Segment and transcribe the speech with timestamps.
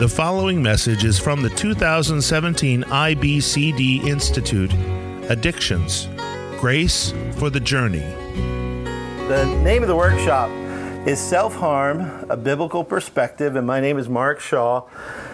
[0.00, 4.72] The following message is from the 2017 IBCD Institute
[5.28, 6.08] Addictions
[6.58, 7.98] Grace for the Journey.
[9.28, 10.48] The name of the workshop
[11.06, 12.00] is Self Harm,
[12.30, 14.88] a Biblical Perspective, and my name is Mark Shaw.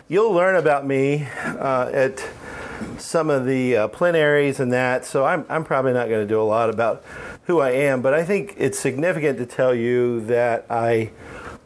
[0.08, 2.28] You'll learn about me uh, at
[2.98, 6.40] some of the uh, plenaries and that, so I'm, I'm probably not going to do
[6.40, 7.04] a lot about
[7.44, 11.12] who I am, but I think it's significant to tell you that I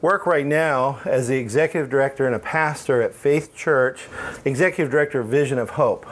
[0.01, 4.07] work right now as the executive director and a pastor at Faith Church,
[4.45, 6.07] executive director of Vision of Hope,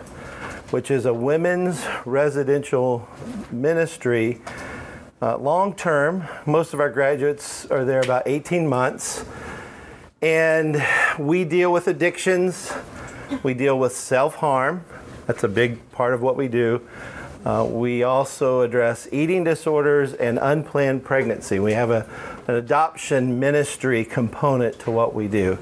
[0.71, 3.09] which is a women's residential
[3.51, 4.41] ministry.
[5.23, 9.25] Uh, long term, most of our graduates are there about 18 months.
[10.21, 10.85] And
[11.19, 12.73] we deal with addictions,
[13.43, 14.85] we deal with self harm.
[15.27, 16.87] That's a big part of what we do.
[17.45, 21.59] Uh, we also address eating disorders and unplanned pregnancy.
[21.59, 22.07] We have a,
[22.49, 25.59] an adoption ministry component to what we do.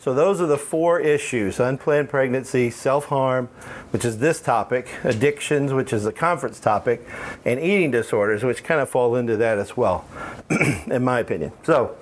[0.00, 3.46] So, those are the four issues unplanned pregnancy, self harm,
[3.90, 7.08] which is this topic, addictions, which is the conference topic,
[7.44, 10.04] and eating disorders, which kind of fall into that as well,
[10.86, 11.52] in my opinion.
[11.62, 11.96] So,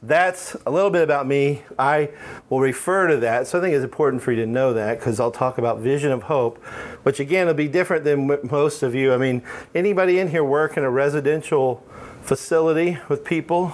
[0.00, 1.62] that's a little bit about me.
[1.78, 2.10] I
[2.50, 3.46] will refer to that.
[3.46, 6.12] So I think it's important for you to know that because I'll talk about vision
[6.12, 6.62] of hope,
[7.04, 9.14] which again will be different than most of you.
[9.14, 9.42] I mean,
[9.74, 11.82] anybody in here work in a residential
[12.24, 13.72] facility with people?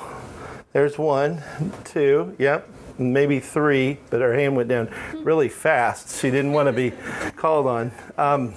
[0.72, 1.42] There's one,
[1.84, 6.20] two, yep, maybe three, but her hand went down really fast.
[6.20, 6.92] She didn't want to be
[7.36, 7.92] called on.
[8.18, 8.54] Um,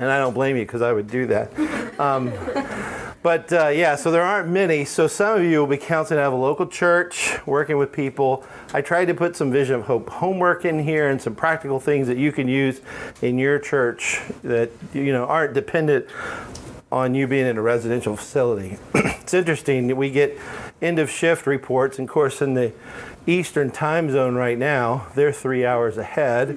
[0.00, 2.00] and I don't blame you because I would do that.
[2.00, 2.32] Um,
[3.22, 4.84] but uh, yeah, so there aren't many.
[4.84, 8.44] So some of you will be counseling out of a local church, working with people.
[8.74, 12.06] I tried to put some Vision of Hope homework in here and some practical things
[12.08, 12.80] that you can use
[13.22, 16.06] in your church that you know aren't dependent
[16.94, 18.78] on you being in a residential facility.
[18.94, 20.38] it's interesting that we get
[20.80, 22.72] end of shift reports, and of course in the
[23.26, 26.56] Eastern time zone right now, they're three hours ahead.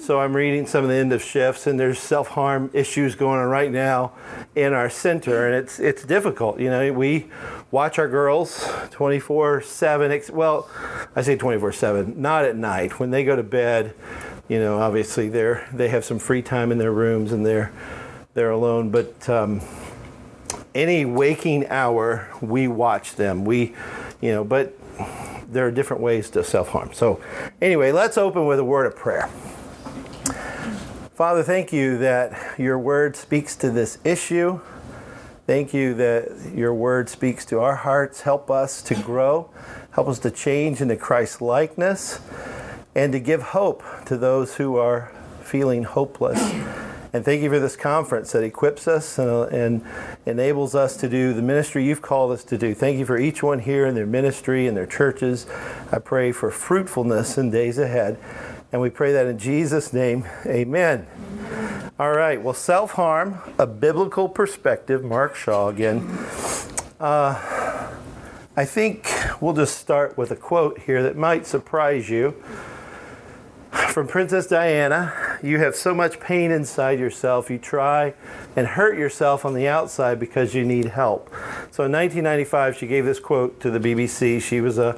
[0.00, 3.48] So I'm reading some of the end of shifts, and there's self-harm issues going on
[3.48, 4.12] right now
[4.54, 6.58] in our center, and it's it's difficult.
[6.60, 7.26] You know, we
[7.70, 10.30] watch our girls 24/7.
[10.30, 10.66] Well,
[11.14, 13.92] I say 24/7, not at night when they go to bed.
[14.48, 17.70] You know, obviously they're they have some free time in their rooms and they're
[18.38, 19.28] they're alone, but.
[19.28, 19.60] Um,
[20.74, 23.44] any waking hour, we watch them.
[23.44, 23.74] We,
[24.20, 24.74] you know, but
[25.50, 26.92] there are different ways to self harm.
[26.92, 27.20] So,
[27.60, 29.28] anyway, let's open with a word of prayer.
[31.14, 34.60] Father, thank you that your word speaks to this issue.
[35.46, 38.20] Thank you that your word speaks to our hearts.
[38.20, 39.50] Help us to grow,
[39.92, 42.20] help us to change into Christ likeness,
[42.94, 45.10] and to give hope to those who are
[45.42, 46.38] feeling hopeless.
[47.12, 49.84] And thank you for this conference that equips us and, and,
[50.26, 52.74] enables us to do the ministry you've called us to do.
[52.74, 55.46] Thank you for each one here in their ministry and their churches.
[55.90, 58.18] I pray for fruitfulness in days ahead.
[58.70, 61.06] And we pray that in Jesus' name, amen.
[61.98, 66.06] All right, well, self harm, a biblical perspective, Mark Shaw again.
[67.00, 67.88] Uh,
[68.54, 69.08] I think
[69.40, 72.34] we'll just start with a quote here that might surprise you.
[73.86, 78.12] From Princess Diana, you have so much pain inside yourself, you try
[78.54, 81.28] and hurt yourself on the outside because you need help.
[81.70, 84.42] So in 1995, she gave this quote to the BBC.
[84.42, 84.94] She was a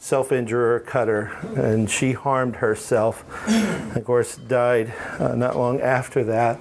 [0.00, 3.24] self injurer cutter, and she harmed herself.
[3.96, 6.58] of course, died uh, not long after that.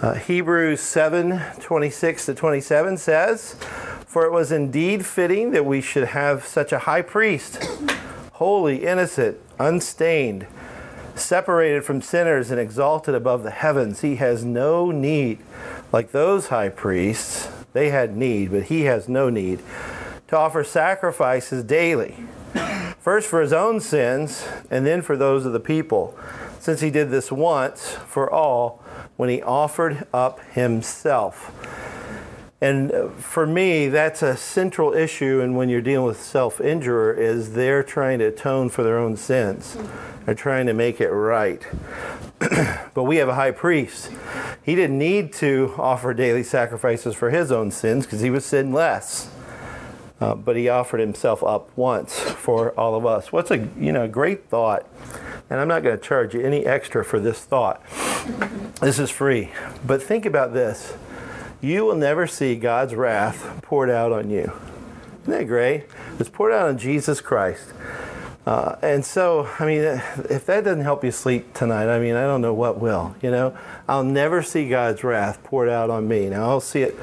[0.00, 3.54] Uh, Hebrews 7 26 to 27 says,
[4.06, 7.62] For it was indeed fitting that we should have such a high priest,
[8.32, 10.46] holy, innocent, unstained,
[11.14, 14.00] separated from sinners, and exalted above the heavens.
[14.00, 15.38] He has no need,
[15.92, 19.60] like those high priests, they had need, but he has no need,
[20.28, 22.16] to offer sacrifices daily
[23.04, 26.18] first for his own sins and then for those of the people,
[26.58, 28.82] since he did this once for all
[29.16, 31.52] when he offered up himself.
[32.64, 35.42] And uh, for me, that's a central issue.
[35.42, 39.76] And when you're dealing with self-injurer, is they're trying to atone for their own sins.
[40.24, 41.62] They're trying to make it right.
[42.94, 44.10] but we have a high priest.
[44.62, 49.28] He didn't need to offer daily sacrifices for his own sins because he was sinless.
[50.18, 53.30] Uh, but he offered himself up once for all of us.
[53.30, 54.86] What's a you know great thought,
[55.50, 57.84] and I'm not going to charge you any extra for this thought.
[58.80, 59.50] this is free.
[59.86, 60.94] But think about this:
[61.64, 64.52] you will never see God's wrath poured out on you.
[65.22, 65.86] Isn't that great?
[66.18, 67.72] It's poured out on Jesus Christ.
[68.46, 69.80] Uh, and so, I mean,
[70.28, 73.16] if that doesn't help you sleep tonight, I mean, I don't know what will.
[73.22, 73.56] You know,
[73.88, 76.28] I'll never see God's wrath poured out on me.
[76.28, 76.98] Now, I'll see it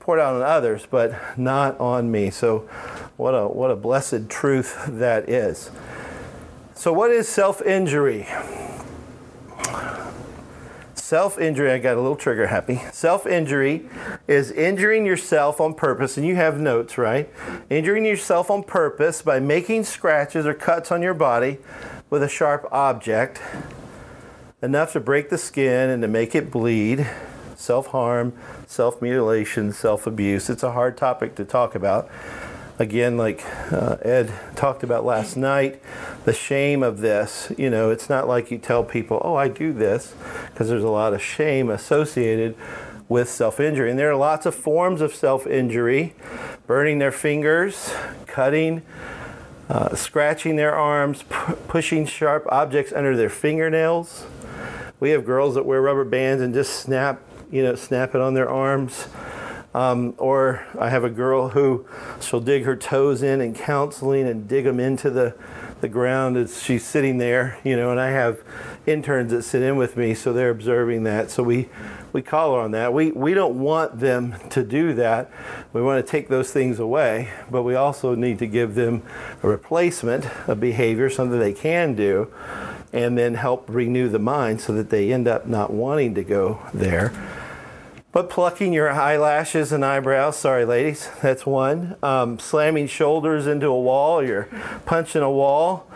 [0.00, 2.30] poured out on others, but not on me.
[2.30, 2.68] So,
[3.16, 5.70] what a what a blessed truth that is.
[6.74, 8.26] So, what is self injury?
[11.10, 12.82] Self injury, I got a little trigger happy.
[12.92, 13.88] Self injury
[14.28, 17.28] is injuring yourself on purpose, and you have notes, right?
[17.68, 21.58] Injuring yourself on purpose by making scratches or cuts on your body
[22.10, 23.42] with a sharp object,
[24.62, 27.10] enough to break the skin and to make it bleed.
[27.56, 28.32] Self harm,
[28.68, 30.48] self mutilation, self abuse.
[30.48, 32.08] It's a hard topic to talk about
[32.80, 35.80] again, like uh, Ed talked about last night,
[36.24, 37.52] the shame of this.
[37.58, 40.14] You know, it's not like you tell people, oh, I do this,
[40.46, 42.56] because there's a lot of shame associated
[43.08, 43.90] with self injury.
[43.90, 46.14] And there are lots of forms of self injury
[46.66, 47.94] burning their fingers,
[48.26, 48.82] cutting.
[49.68, 54.26] Uh, scratching their arms, p- pushing sharp objects under their fingernails.
[54.98, 57.20] We have girls that wear rubber bands and just snap,
[57.52, 59.06] you know, snap it on their arms.
[59.72, 61.86] Um, or I have a girl who
[62.20, 65.34] she'll dig her toes in in counseling and dig them into the,
[65.80, 68.40] the ground as she's sitting there, you know, and I have
[68.84, 71.30] interns that sit in with me, so they're observing that.
[71.30, 71.68] So we,
[72.12, 72.92] we call her on that.
[72.92, 75.30] We, we don't want them to do that.
[75.72, 79.04] We want to take those things away, but we also need to give them
[79.42, 82.32] a replacement of behavior, something they can do,
[82.92, 86.60] and then help renew the mind so that they end up not wanting to go
[86.74, 87.12] there.
[88.12, 91.94] But plucking your eyelashes and eyebrows, sorry, ladies, that's one.
[92.02, 94.48] Um, slamming shoulders into a wall, you're
[94.84, 95.88] punching a wall,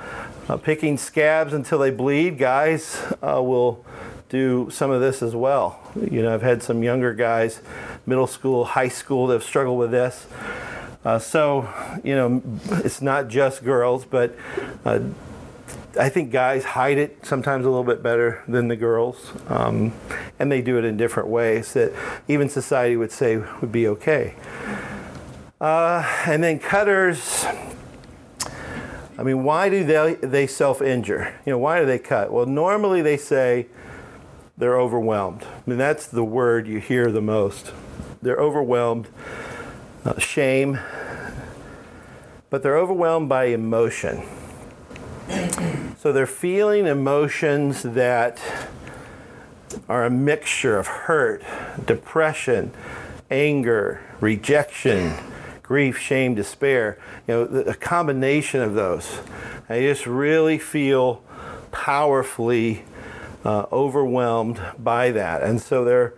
[0.49, 2.39] uh, picking scabs until they bleed.
[2.39, 3.85] Guys uh, will
[4.29, 5.81] do some of this as well.
[6.09, 7.61] You know, I've had some younger guys,
[8.07, 10.29] middle school, high school, that have struggled with this.
[11.05, 11.69] Uh, so,
[12.05, 12.41] you know,
[12.85, 14.37] it's not just girls, but
[14.85, 15.01] uh,
[15.99, 19.93] I think guys hide it sometimes a little bit better than the girls, um,
[20.39, 21.93] and they do it in different ways that
[22.27, 24.35] even society would say would be okay.
[25.61, 27.47] Uh, and then cutters.
[29.17, 31.35] I mean, why do they they self injure?
[31.47, 32.33] You know, why do they cut?
[32.33, 33.67] Well, normally they say
[34.59, 35.43] they're overwhelmed.
[35.43, 37.73] I mean, that's the word you hear the most.
[38.21, 39.09] They're overwhelmed,
[40.05, 40.81] uh, shame,
[42.51, 44.23] but they're overwhelmed by emotion.
[46.05, 48.39] So they're feeling emotions that
[49.89, 51.43] are a mixture of hurt,
[51.87, 52.73] depression,
[53.31, 55.15] anger, rejection,
[55.63, 56.99] grief, shame, despair.
[57.27, 59.21] You know, a combination of those.
[59.69, 61.23] I just really feel
[61.73, 62.85] powerfully
[63.45, 66.15] uh, overwhelmed by that, and so they're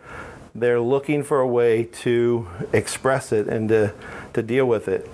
[0.54, 3.94] they're looking for a way to express it and to
[4.32, 5.08] to deal with it.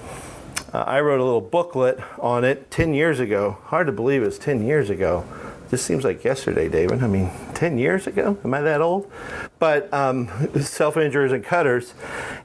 [0.72, 3.58] Uh, I wrote a little booklet on it 10 years ago.
[3.64, 5.26] Hard to believe it's 10 years ago.
[5.68, 7.02] This seems like yesterday, David.
[7.02, 8.38] I mean, 10 years ago?
[8.44, 9.10] Am I that old?
[9.58, 10.28] But um,
[10.60, 11.94] self injurers and cutters.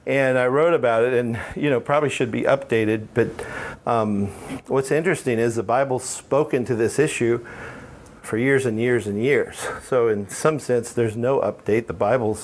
[0.06, 3.08] And I wrote about it, and, you know, probably should be updated.
[3.14, 3.28] But
[3.86, 4.26] um,
[4.66, 7.46] what's interesting is the Bible's spoken to this issue
[8.22, 9.56] for years and years and years.
[9.84, 11.86] So, in some sense, there's no update.
[11.86, 12.38] The Bible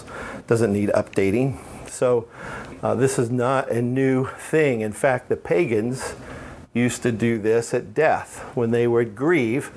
[0.46, 1.58] doesn't need updating.
[1.94, 2.28] So,
[2.82, 4.80] uh, this is not a new thing.
[4.80, 6.14] In fact, the pagans
[6.72, 8.40] used to do this at death.
[8.54, 9.70] When they would grieve,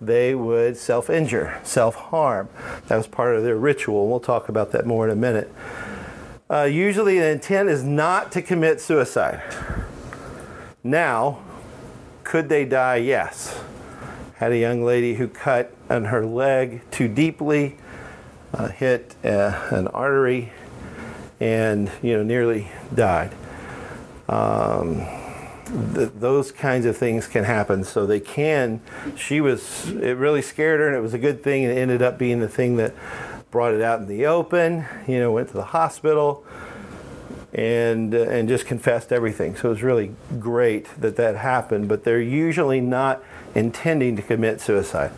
[0.00, 2.48] they would self injure, self harm.
[2.86, 4.08] That was part of their ritual.
[4.08, 5.52] We'll talk about that more in a minute.
[6.48, 9.42] Uh, usually, the intent is not to commit suicide.
[10.84, 11.40] Now,
[12.22, 12.96] could they die?
[12.96, 13.60] Yes.
[14.36, 17.78] Had a young lady who cut on her leg too deeply,
[18.54, 20.52] uh, hit uh, an artery
[21.40, 23.32] and you know nearly died.
[24.28, 25.06] Um,
[25.94, 27.84] th- those kinds of things can happen.
[27.84, 28.80] So they can.
[29.16, 29.90] She was.
[29.90, 31.64] It really scared her, and it was a good thing.
[31.64, 32.94] And it ended up being the thing that
[33.50, 34.86] brought it out in the open.
[35.06, 36.44] You know, went to the hospital.
[37.52, 39.56] And, uh, and just confessed everything.
[39.56, 43.24] So it was really great that that happened, but they're usually not
[43.54, 45.10] intending to commit suicide.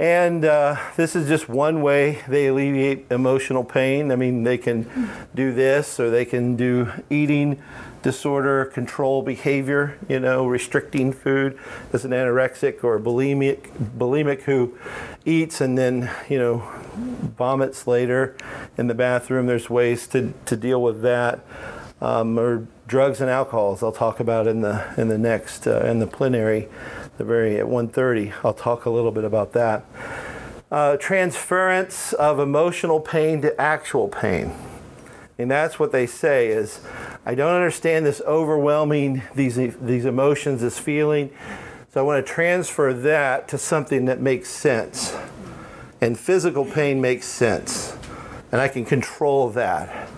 [0.00, 4.10] And uh, this is just one way they alleviate emotional pain.
[4.10, 7.62] I mean, they can do this or they can do eating
[8.00, 11.58] disorder control behavior, you know, restricting food
[11.92, 14.74] as an anorexic or bulimic, bulimic who
[15.26, 16.66] eats and then, you know,
[17.36, 18.34] vomits later
[18.78, 19.44] in the bathroom.
[19.44, 21.40] There's ways to, to deal with that.
[22.00, 23.82] Um, or drugs and alcohols.
[23.82, 26.66] I'll talk about in the in the next uh, in the plenary
[27.20, 29.84] the very at 1.30 i'll talk a little bit about that.
[30.70, 34.50] Uh, transference of emotional pain to actual pain.
[35.36, 36.80] And that's what they say is
[37.26, 41.30] i don't understand this overwhelming these these emotions this feeling.
[41.92, 45.14] So i want to transfer that to something that makes sense.
[46.00, 47.94] And physical pain makes sense.
[48.50, 50.08] And i can control that.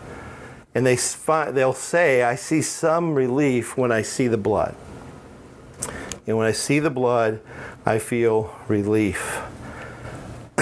[0.72, 0.98] And they
[1.50, 4.76] they'll say i see some relief when i see the blood
[6.26, 7.40] and when I see the blood,
[7.84, 9.40] I feel relief.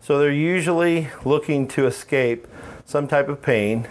[0.00, 2.46] so they're usually looking to escape
[2.84, 3.88] some type of pain.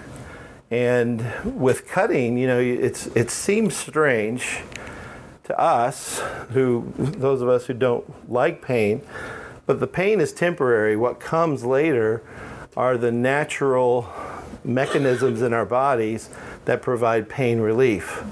[0.71, 4.59] And with cutting, you know, it's, it seems strange
[5.45, 9.01] to us, who those of us who don't like pain,
[9.65, 10.95] but the pain is temporary.
[10.95, 12.21] What comes later
[12.77, 14.07] are the natural
[14.63, 16.29] mechanisms in our bodies
[16.65, 18.23] that provide pain relief.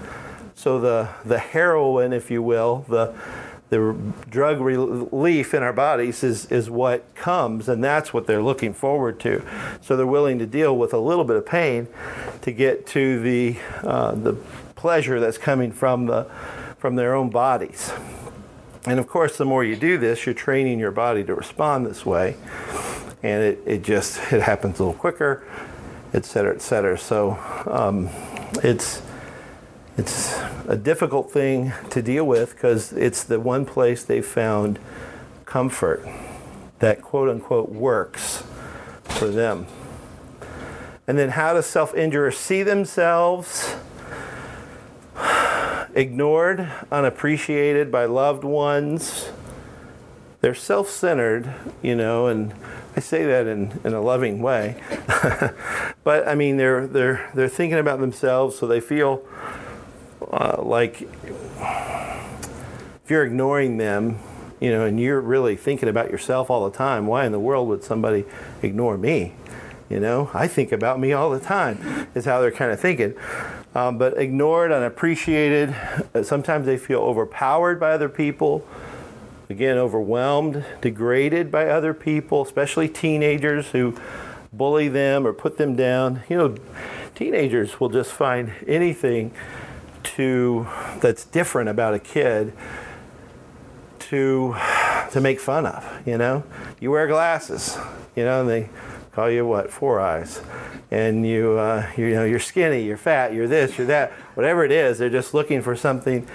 [0.67, 3.13] So the the heroin, if you will, the
[3.69, 3.95] the
[4.29, 9.17] drug relief in our bodies is, is what comes, and that's what they're looking forward
[9.21, 9.41] to.
[9.79, 11.87] So they're willing to deal with a little bit of pain
[12.41, 14.33] to get to the uh, the
[14.75, 16.25] pleasure that's coming from the
[16.77, 17.93] from their own bodies.
[18.85, 22.05] And of course, the more you do this, you're training your body to respond this
[22.05, 22.35] way,
[23.23, 25.47] and it, it just it happens a little quicker,
[26.13, 26.97] et cetera, et cetera.
[26.97, 28.09] So um,
[28.61, 29.01] it's
[29.97, 34.77] it's a difficult thing to deal with because it's the one place they've found
[35.45, 36.07] comfort
[36.79, 38.43] that quote unquote works
[39.05, 39.65] for them.
[41.07, 43.75] And then how does self injurers see themselves?
[45.95, 49.29] Ignored, unappreciated by loved ones.
[50.41, 51.51] They're self centered,
[51.81, 52.53] you know, and
[52.95, 54.75] I say that in, in a loving way.
[56.03, 59.23] but I mean, they're, they're, they're thinking about themselves, so they feel
[60.21, 61.01] uh, like
[63.07, 64.19] if you're ignoring them,
[64.59, 67.67] you know, and you're really thinking about yourself all the time, why in the world
[67.69, 68.25] would somebody
[68.61, 69.33] ignore me?
[69.89, 73.13] You know, I think about me all the time, is how they're kind of thinking.
[73.73, 75.73] Um, but ignored, unappreciated.
[76.13, 78.67] Uh, sometimes they feel overpowered by other people.
[79.49, 83.95] Again, overwhelmed, degraded by other people, especially teenagers who
[84.51, 86.23] bully them or put them down.
[86.27, 86.55] You know,
[87.15, 89.31] teenagers will just find anything
[90.17, 90.67] to
[90.99, 92.51] that's different about a kid
[93.99, 94.55] to
[95.11, 96.07] to make fun of.
[96.07, 96.43] You know,
[96.79, 97.77] you wear glasses.
[98.15, 98.69] You know, and they
[99.13, 100.41] call you what four eyes,
[100.89, 104.71] and you uh, you know you're skinny, you're fat, you're this, you're that, whatever it
[104.71, 104.97] is.
[104.97, 106.27] They're just looking for something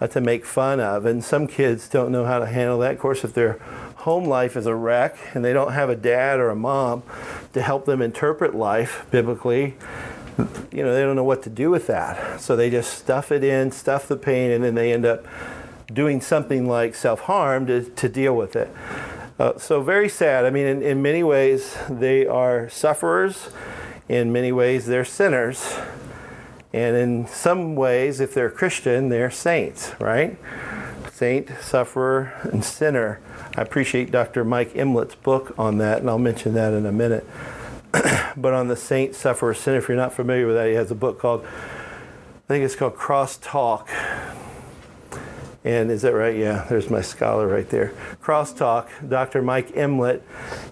[0.00, 2.92] uh, to make fun of, and some kids don't know how to handle that.
[2.92, 3.54] Of course, if their
[3.96, 7.02] home life is a wreck and they don't have a dad or a mom
[7.52, 9.74] to help them interpret life biblically
[10.72, 12.40] you know, they don't know what to do with that.
[12.40, 15.24] So they just stuff it in, stuff the pain, and then they end up
[15.92, 18.70] doing something like self harm to, to deal with it.
[19.38, 20.44] Uh, so very sad.
[20.44, 23.50] I mean, in, in many ways, they are sufferers.
[24.08, 25.76] In many ways, they're sinners.
[26.72, 30.36] And in some ways, if they're Christian, they're saints, right?
[31.12, 33.20] Saint, sufferer, and sinner.
[33.56, 34.44] I appreciate Dr.
[34.44, 37.24] Mike Emlet's book on that, and I'll mention that in a minute.
[38.36, 39.74] but on the saint, sufferer, sin.
[39.74, 42.96] If you're not familiar with that, he has a book called, I think it's called
[42.96, 43.88] Cross Talk.
[45.64, 46.36] And is that right?
[46.36, 47.94] Yeah, there's my scholar right there.
[48.22, 49.40] Crosstalk, Dr.
[49.40, 50.20] Mike Emlet,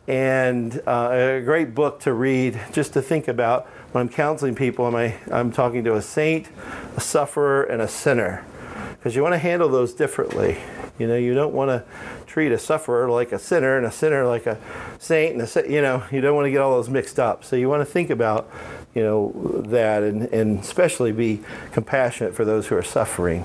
[0.07, 4.87] and uh, a great book to read just to think about when I'm counseling people.
[4.87, 6.49] Am I, I'm talking to a saint,
[6.95, 8.45] a sufferer, and a sinner.
[8.91, 10.59] Because you want to handle those differently.
[10.99, 11.85] You know, you don't want to
[12.33, 14.57] treat a sufferer like a sinner and a sinner like a
[14.99, 17.45] saint and a you know, you don't want to get all those mixed up.
[17.45, 18.51] So you want to think about,
[18.95, 19.33] you know,
[19.67, 23.45] that and, and especially be compassionate for those who are suffering.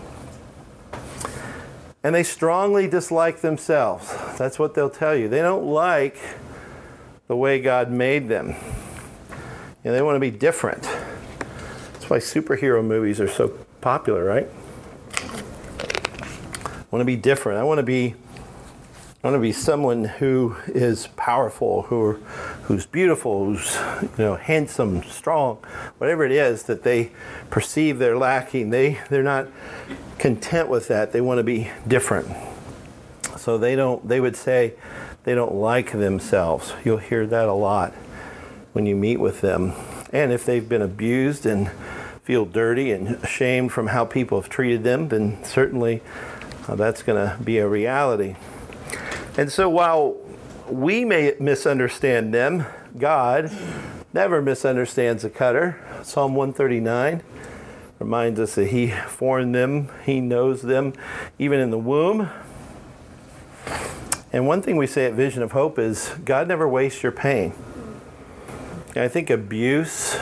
[2.01, 4.09] And they strongly dislike themselves.
[4.37, 5.27] That's what they'll tell you.
[5.27, 6.17] They don't like
[7.27, 8.55] the way God made them.
[9.83, 10.83] You know, they want to be different.
[10.83, 13.49] That's why superhero movies are so
[13.81, 14.47] popular, right?
[15.11, 17.59] I want to be different.
[17.59, 18.15] I want to be
[19.23, 22.13] I want to be someone who is powerful, who
[22.63, 25.55] who's beautiful, who's you know handsome, strong,
[25.97, 27.11] whatever it is that they
[27.49, 28.69] perceive they're lacking.
[28.69, 29.47] They they're not
[30.19, 31.13] content with that.
[31.13, 32.27] They want to be different.
[33.37, 34.07] So they don't.
[34.07, 34.75] They would say
[35.23, 36.73] they don't like themselves.
[36.85, 37.93] You'll hear that a lot
[38.73, 39.73] when you meet with them,
[40.13, 41.71] and if they've been abused and
[42.21, 46.03] feel dirty and ashamed from how people have treated them, then certainly
[46.67, 48.35] uh, that's going to be a reality.
[49.37, 50.17] And so while
[50.67, 52.65] we may misunderstand them,
[52.97, 53.51] God
[54.11, 55.79] never misunderstands a cutter.
[56.01, 57.21] Psalm 139
[57.99, 60.93] reminds us that He formed them, He knows them
[61.37, 62.31] even in the womb.
[64.33, 67.53] And one thing we say at Vision of Hope is God never wastes your pain.
[68.95, 70.17] And I think abuse,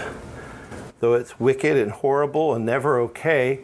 [1.00, 3.62] though it's wicked and horrible and never okay,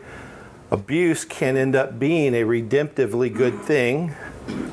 [0.71, 4.15] abuse can end up being a redemptively good thing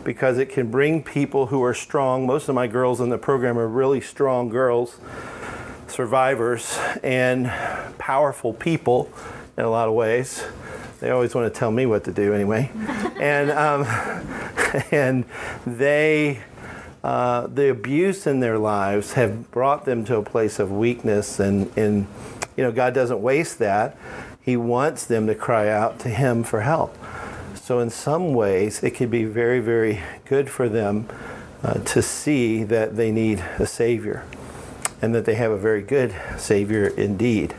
[0.05, 2.27] because it can bring people who are strong.
[2.27, 4.99] Most of my girls in the program are really strong girls,
[5.87, 7.49] survivors, and
[7.99, 9.11] powerful people
[9.57, 10.45] in a lot of ways
[11.01, 12.71] They always want to tell me what to do anyway.
[13.21, 13.85] and, um,
[14.91, 15.25] and
[15.67, 16.41] they,
[17.05, 21.39] uh, the abuse in their lives have brought them to a place of weakness.
[21.39, 22.09] And, and,
[22.57, 23.97] you know, God doesn't waste that.
[24.41, 26.98] He wants them to cry out to Him for help.
[27.69, 31.07] So, in some ways, it can be very, very good for them
[31.63, 34.25] uh, to see that they need a Savior
[35.03, 37.55] and that they have a very good Savior indeed.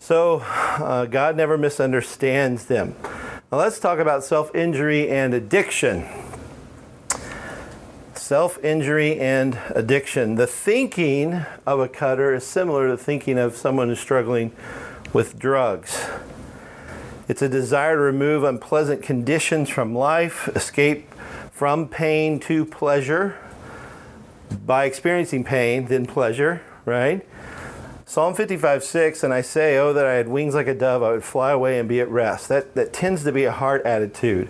[0.00, 2.96] So, uh, God never misunderstands them.
[3.52, 6.04] Now, let's talk about self injury and addiction.
[8.16, 10.34] Self injury and addiction.
[10.34, 14.50] The thinking of a cutter is similar to thinking of someone who's struggling
[15.12, 16.04] with drugs.
[17.28, 21.12] It's a desire to remove unpleasant conditions from life, escape
[21.52, 23.36] from pain to pleasure.
[24.64, 27.26] By experiencing pain, then pleasure, right?
[28.06, 31.10] Psalm 55 6, and I say, Oh, that I had wings like a dove, I
[31.10, 32.48] would fly away and be at rest.
[32.48, 34.48] That, that tends to be a heart attitude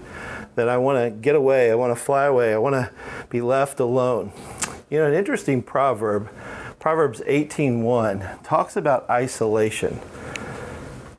[0.54, 2.90] that I want to get away, I want to fly away, I want to
[3.28, 4.32] be left alone.
[4.88, 6.28] You know, an interesting proverb,
[6.78, 10.00] Proverbs 18:1, talks about isolation.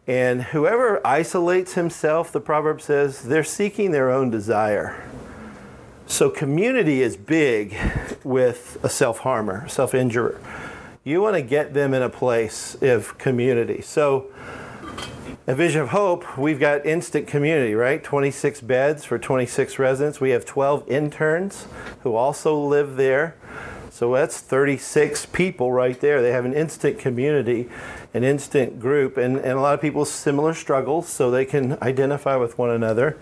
[0.09, 5.07] And whoever isolates himself, the proverb says, they're seeking their own desire.
[6.07, 7.77] So community is big
[8.23, 10.41] with a self harmer, self injurer.
[11.03, 13.81] You want to get them in a place of community.
[13.81, 14.31] So,
[15.45, 18.03] a Vision of Hope, we've got instant community, right?
[18.03, 20.19] 26 beds for 26 residents.
[20.19, 21.67] We have 12 interns
[22.01, 23.35] who also live there.
[23.99, 26.21] So that's 36 people right there.
[26.21, 27.67] They have an instant community,
[28.13, 32.37] an instant group, and, and a lot of people similar struggles, so they can identify
[32.37, 33.17] with one another.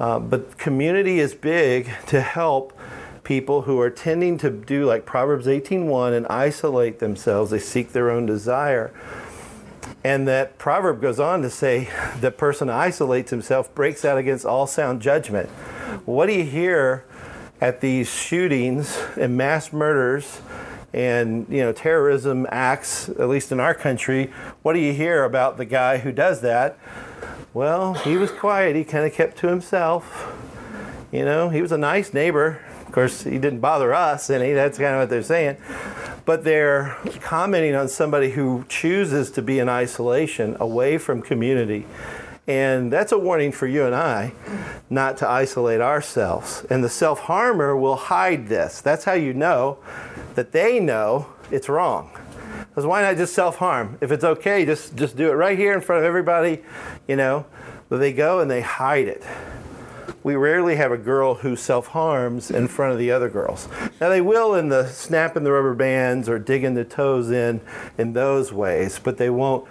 [0.00, 2.76] Uh, but community is big to help
[3.22, 7.52] people who are tending to do like Proverbs 18:1 and isolate themselves.
[7.52, 8.90] They seek their own desire.
[10.02, 11.88] And that proverb goes on to say
[12.20, 15.48] the person isolates himself breaks out against all sound judgment.
[16.06, 17.04] What do you hear
[17.62, 20.40] at these shootings and mass murders
[20.92, 25.58] and you know terrorism acts at least in our country what do you hear about
[25.58, 26.76] the guy who does that?
[27.54, 28.74] Well he was quiet.
[28.74, 30.34] He kind of kept to himself.
[31.12, 32.60] You know he was a nice neighbor.
[32.84, 35.56] Of course he didn't bother us any that's kind of what they're saying.
[36.24, 41.86] But they're commenting on somebody who chooses to be in isolation away from community
[42.46, 44.32] and that's a warning for you and I
[44.90, 46.66] not to isolate ourselves.
[46.68, 48.80] And the self harmer will hide this.
[48.80, 49.78] That's how you know
[50.34, 52.10] that they know it's wrong.
[52.68, 53.98] Because why not just self harm?
[54.00, 56.62] If it's okay, just, just do it right here in front of everybody,
[57.06, 57.46] you know.
[57.88, 59.22] But they go and they hide it.
[60.24, 63.68] We rarely have a girl who self harms in front of the other girls.
[64.00, 67.60] Now, they will in the snapping the rubber bands or digging the toes in
[67.98, 69.68] in those ways, but they won't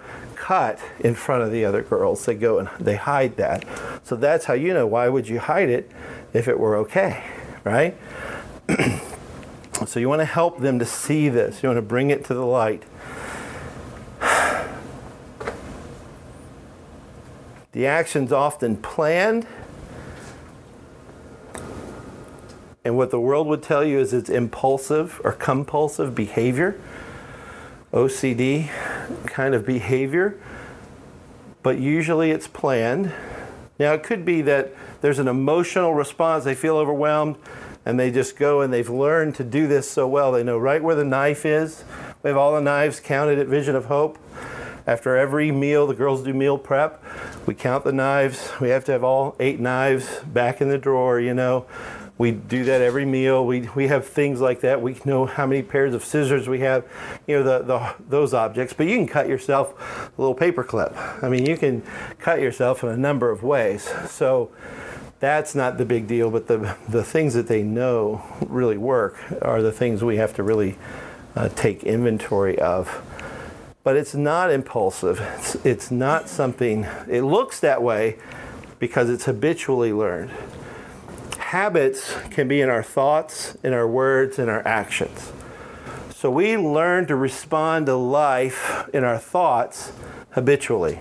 [0.52, 2.26] cut in front of the other girls.
[2.26, 3.64] They go and they hide that.
[4.04, 5.90] So that's how you know why would you hide it
[6.34, 7.24] if it were okay,
[7.64, 7.96] right?
[9.86, 11.62] so you want to help them to see this.
[11.62, 12.82] You want to bring it to the light.
[17.72, 19.46] The action's often planned.
[22.84, 26.78] And what the world would tell you is it's impulsive or compulsive behavior.
[27.92, 28.70] OCD
[29.26, 30.38] kind of behavior,
[31.62, 33.12] but usually it's planned.
[33.78, 37.36] Now, it could be that there's an emotional response, they feel overwhelmed,
[37.84, 40.32] and they just go and they've learned to do this so well.
[40.32, 41.84] They know right where the knife is.
[42.22, 44.18] We have all the knives counted at Vision of Hope.
[44.86, 47.02] After every meal, the girls do meal prep.
[47.46, 48.50] We count the knives.
[48.60, 51.66] We have to have all eight knives back in the drawer, you know.
[52.22, 53.44] We do that every meal.
[53.44, 54.80] We, we have things like that.
[54.80, 56.84] We know how many pairs of scissors we have,
[57.26, 58.72] you know, the, the, those objects.
[58.72, 59.74] But you can cut yourself
[60.16, 60.96] a little paper clip.
[61.20, 61.82] I mean, you can
[62.20, 63.92] cut yourself in a number of ways.
[64.08, 64.52] So
[65.18, 66.30] that's not the big deal.
[66.30, 70.44] But the, the things that they know really work are the things we have to
[70.44, 70.78] really
[71.34, 73.02] uh, take inventory of.
[73.82, 75.18] But it's not impulsive.
[75.38, 78.16] It's, it's not something, it looks that way
[78.78, 80.30] because it's habitually learned
[81.52, 85.32] habits can be in our thoughts, in our words, in our actions.
[86.14, 89.92] So we learn to respond to life in our thoughts
[90.30, 91.00] habitually.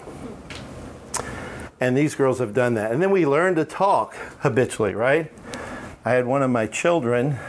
[1.79, 2.91] And these girls have done that.
[2.91, 5.31] And then we learn to talk habitually, right?
[6.03, 7.39] I had one of my children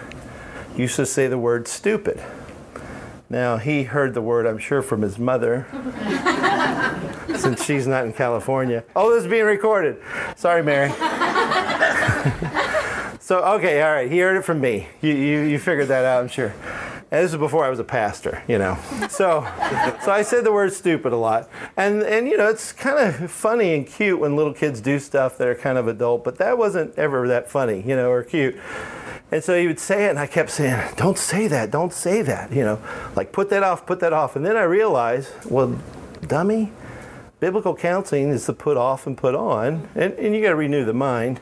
[0.76, 2.22] used to say the word stupid.
[3.28, 5.66] Now, he heard the word, I'm sure, from his mother,
[7.36, 8.84] since she's not in California.
[8.94, 10.00] Oh, this is being recorded.
[10.36, 10.92] Sorry, Mary.
[13.32, 14.12] So, okay, all right.
[14.12, 14.88] He heard it from me.
[15.00, 16.52] You, you, you figured that out, I'm sure.
[17.10, 18.76] And this is before I was a pastor, you know.
[19.08, 19.40] So,
[20.04, 21.48] so I said the word stupid a lot.
[21.78, 25.38] And, and, you know, it's kind of funny and cute when little kids do stuff
[25.38, 28.54] that are kind of adult, but that wasn't ever that funny, you know, or cute.
[29.30, 32.20] And so he would say it, and I kept saying, Don't say that, don't say
[32.20, 32.82] that, you know,
[33.16, 34.36] like put that off, put that off.
[34.36, 35.80] And then I realized, well,
[36.26, 36.70] dummy,
[37.40, 40.84] biblical counseling is to put off and put on, and, and you got to renew
[40.84, 41.40] the mind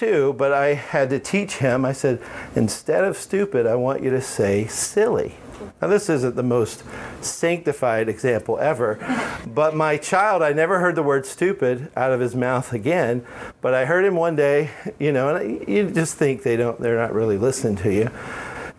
[0.00, 1.84] too, but I had to teach him.
[1.84, 2.22] I said,
[2.56, 5.34] instead of stupid, I want you to say silly.
[5.82, 6.82] Now, this isn't the most
[7.20, 8.98] sanctified example ever,
[9.46, 13.26] but my child, I never heard the word stupid out of his mouth again,
[13.60, 16.96] but I heard him one day, you know, and you just think they don't, they're
[16.96, 18.10] not really listening to you.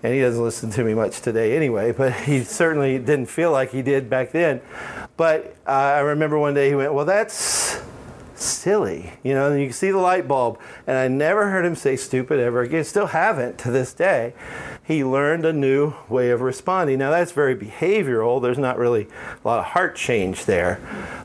[0.01, 3.69] And he doesn't listen to me much today anyway, but he certainly didn't feel like
[3.69, 4.59] he did back then.
[5.17, 7.79] But uh, I remember one day he went, Well, that's
[8.41, 10.59] silly, you know, and you can see the light bulb.
[10.87, 12.83] And I never heard him say stupid ever again.
[12.83, 14.33] Still haven't to this day.
[14.83, 16.99] He learned a new way of responding.
[16.99, 18.41] Now that's very behavioral.
[18.41, 19.07] There's not really
[19.43, 20.81] a lot of heart change there.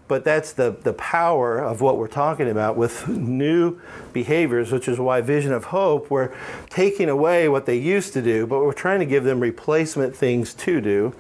[0.09, 3.81] But that's the, the power of what we're talking about with new
[4.12, 6.33] behaviors, which is why Vision of Hope, we're
[6.70, 10.55] taking away what they used to do, but we're trying to give them replacement things
[10.55, 11.14] to do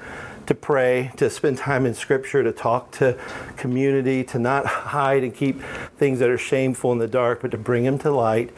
[0.46, 3.18] to pray, to spend time in Scripture, to talk to
[3.56, 5.60] community, to not hide and keep
[5.96, 8.50] things that are shameful in the dark, but to bring them to light.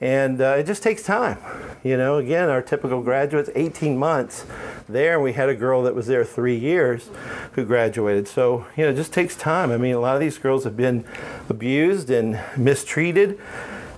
[0.00, 1.38] And uh, it just takes time.
[1.82, 4.44] You know, again, our typical graduates, 18 months
[4.88, 5.20] there.
[5.20, 7.10] We had a girl that was there three years
[7.52, 8.28] who graduated.
[8.28, 9.70] So, you know, it just takes time.
[9.70, 11.04] I mean, a lot of these girls have been
[11.48, 13.38] abused and mistreated.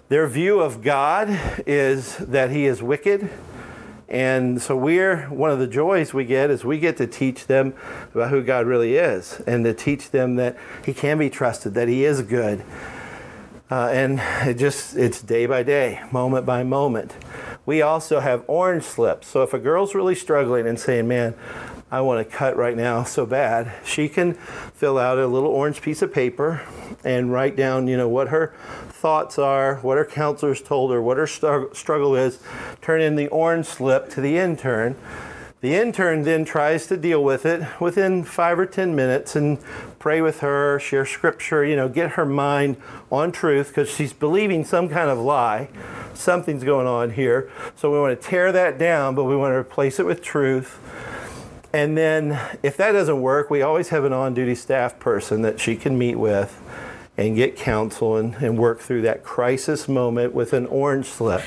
[0.08, 3.30] Their view of God is that He is wicked
[4.10, 7.74] and so we're one of the joys we get is we get to teach them
[8.12, 11.86] about who God really is and to teach them that he can be trusted, that
[11.86, 12.64] he is good.
[13.70, 17.14] Uh, and it just it's day by day, moment by moment.
[17.64, 19.28] We also have orange slips.
[19.28, 21.34] So if a girl's really struggling and saying, "Man,
[21.88, 25.82] I want to cut right now so bad," she can fill out a little orange
[25.82, 26.62] piece of paper
[27.04, 28.52] and write down, you know, what her
[29.00, 32.38] thoughts are, what her counselors told her, what her struggle is,
[32.82, 34.94] turn in the orange slip to the intern.
[35.62, 39.58] The intern then tries to deal with it within five or ten minutes and
[39.98, 42.76] pray with her, share scripture, you know, get her mind
[43.10, 45.68] on truth because she's believing some kind of lie.
[46.14, 47.50] Something's going on here.
[47.76, 50.78] So we want to tear that down, but we want to replace it with truth.
[51.72, 55.60] And then if that doesn't work, we always have an on duty staff person that
[55.60, 56.58] she can meet with
[57.20, 61.42] and get counsel and, and work through that crisis moment with an orange slip.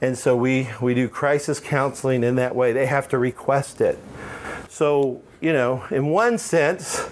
[0.00, 2.72] And so we, we do crisis counseling in that way.
[2.72, 4.00] They have to request it.
[4.68, 7.08] So, you know, in one sense,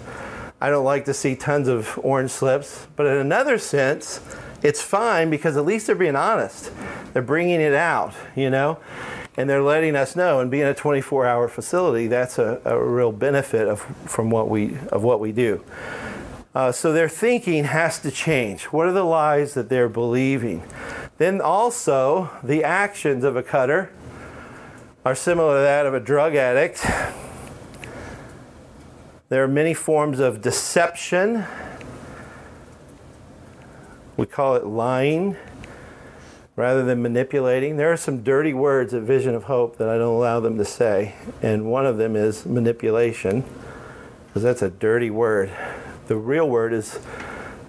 [0.59, 4.19] I don't like to see tons of orange slips, but in another sense,
[4.61, 6.71] it's fine because at least they're being honest.
[7.13, 8.77] They're bringing it out, you know,
[9.37, 10.41] and they're letting us know.
[10.41, 15.01] And being a 24-hour facility, that's a, a real benefit of from what we of
[15.01, 15.63] what we do.
[16.55, 18.63] Uh, so their thinking has to change.
[18.65, 20.63] What are the lies that they're believing?
[21.17, 23.91] Then also, the actions of a cutter
[25.03, 26.85] are similar to that of a drug addict.
[29.27, 31.45] There are many forms of deception.
[34.15, 35.35] We call it lying
[36.55, 37.75] rather than manipulating.
[37.75, 40.63] There are some dirty words at Vision of Hope that I don't allow them to
[40.63, 43.43] say, and one of them is manipulation,
[44.27, 45.51] because that's a dirty word.
[46.07, 46.99] The real word is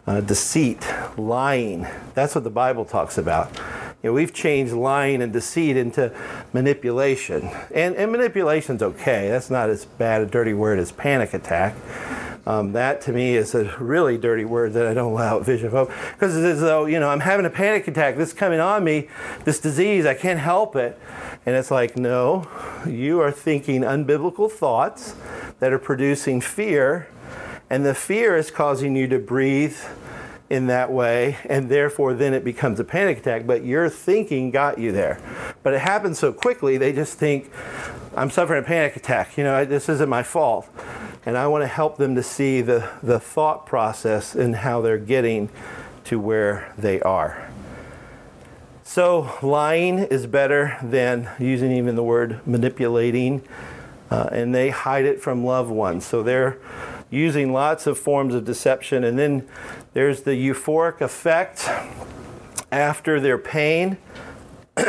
[0.06, 1.86] uh, deceit, lying.
[2.14, 3.56] That's what the Bible talks about.
[4.02, 6.14] You know, we've changed lying and deceit into
[6.52, 7.48] manipulation.
[7.74, 9.30] And, and manipulation's okay.
[9.30, 11.74] That's not as bad a dirty word as panic attack.
[12.46, 15.68] Um, that to me is a really dirty word that I don't allow at Vision
[15.68, 15.90] of Hope.
[16.12, 18.16] Because it's as though, you know, I'm having a panic attack.
[18.16, 19.08] This is coming on me,
[19.44, 21.00] this disease, I can't help it.
[21.46, 22.46] And it's like, no,
[22.86, 25.16] you are thinking unbiblical thoughts
[25.58, 27.08] that are producing fear
[27.70, 29.76] and the fear is causing you to breathe
[30.48, 33.46] in that way, and therefore then it becomes a panic attack.
[33.46, 35.20] But your thinking got you there.
[35.62, 37.50] But it happens so quickly, they just think,
[38.16, 39.36] I'm suffering a panic attack.
[39.36, 40.68] You know, this isn't my fault.
[41.24, 44.96] And I want to help them to see the, the thought process and how they're
[44.96, 45.48] getting
[46.04, 47.50] to where they are.
[48.84, 53.42] So, lying is better than using even the word manipulating,
[54.12, 56.06] uh, and they hide it from loved ones.
[56.06, 56.58] So, they're
[57.10, 59.04] using lots of forms of deception.
[59.04, 59.46] And then
[59.92, 61.68] there's the euphoric effect
[62.72, 63.96] after their pain.
[64.76, 64.84] you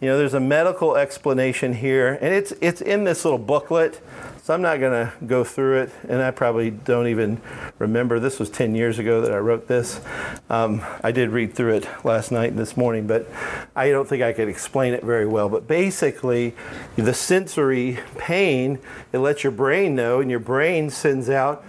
[0.00, 4.00] know, there's a medical explanation here, and it's, it's in this little booklet.
[4.48, 7.38] So I'm not going to go through it, and I probably don't even
[7.78, 8.18] remember.
[8.18, 10.00] This was 10 years ago that I wrote this.
[10.48, 13.28] Um, I did read through it last night and this morning, but
[13.76, 15.50] I don't think I could explain it very well.
[15.50, 16.54] But basically,
[16.96, 18.78] the sensory pain,
[19.12, 21.62] it lets your brain know, and your brain sends out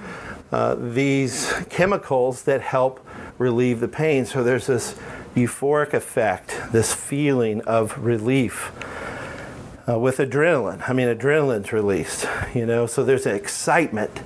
[0.54, 3.06] uh, these chemicals that help
[3.38, 4.26] relieve the pain.
[4.26, 4.96] So there's this
[5.36, 8.72] euphoric effect, this feeling of relief
[9.90, 10.88] uh, with adrenaline.
[10.88, 14.22] I mean, adrenaline's released, you know, so there's an excitement,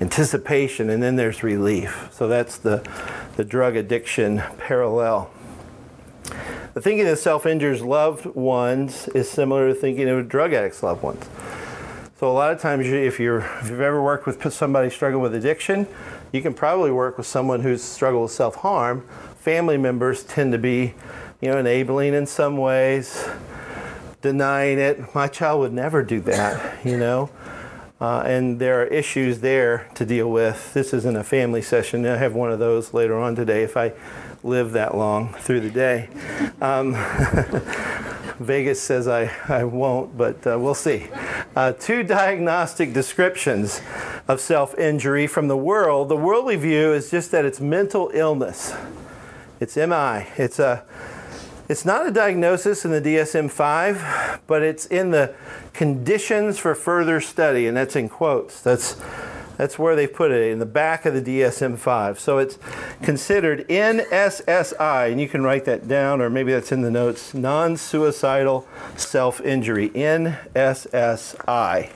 [0.00, 2.08] anticipation, and then there's relief.
[2.12, 2.88] So that's the,
[3.36, 5.30] the drug addiction parallel.
[6.74, 11.02] The thinking of self injures loved ones is similar to thinking of drug addicts' loved
[11.02, 11.26] ones.
[12.20, 15.34] So a lot of times, if you're if you've ever worked with somebody struggling with
[15.34, 15.88] addiction,
[16.30, 19.00] you can probably work with someone who's struggled with self harm.
[19.40, 20.94] Family members tend to be,
[21.40, 23.26] you know, enabling in some ways,
[24.20, 25.14] denying it.
[25.14, 27.30] My child would never do that, you know.
[28.00, 30.72] Uh, and there are issues there to deal with.
[30.72, 32.06] This isn't a family session.
[32.06, 33.92] I have one of those later on today if I
[34.44, 36.08] live that long through the day.
[36.60, 36.94] Um,
[38.38, 41.08] Vegas says I, I won't, but uh, we'll see.
[41.56, 43.80] Uh, two diagnostic descriptions
[44.28, 46.08] of self injury from the world.
[46.08, 48.74] The worldly view is just that it's mental illness,
[49.58, 50.28] it's MI.
[50.36, 50.84] It's a
[51.68, 55.34] it's not a diagnosis in the DSM 5, but it's in the
[55.74, 58.62] conditions for further study, and that's in quotes.
[58.62, 58.96] That's,
[59.58, 62.18] that's where they put it, in the back of the DSM 5.
[62.18, 62.58] So it's
[63.02, 67.76] considered NSSI, and you can write that down, or maybe that's in the notes non
[67.76, 71.90] suicidal self injury, NSSI.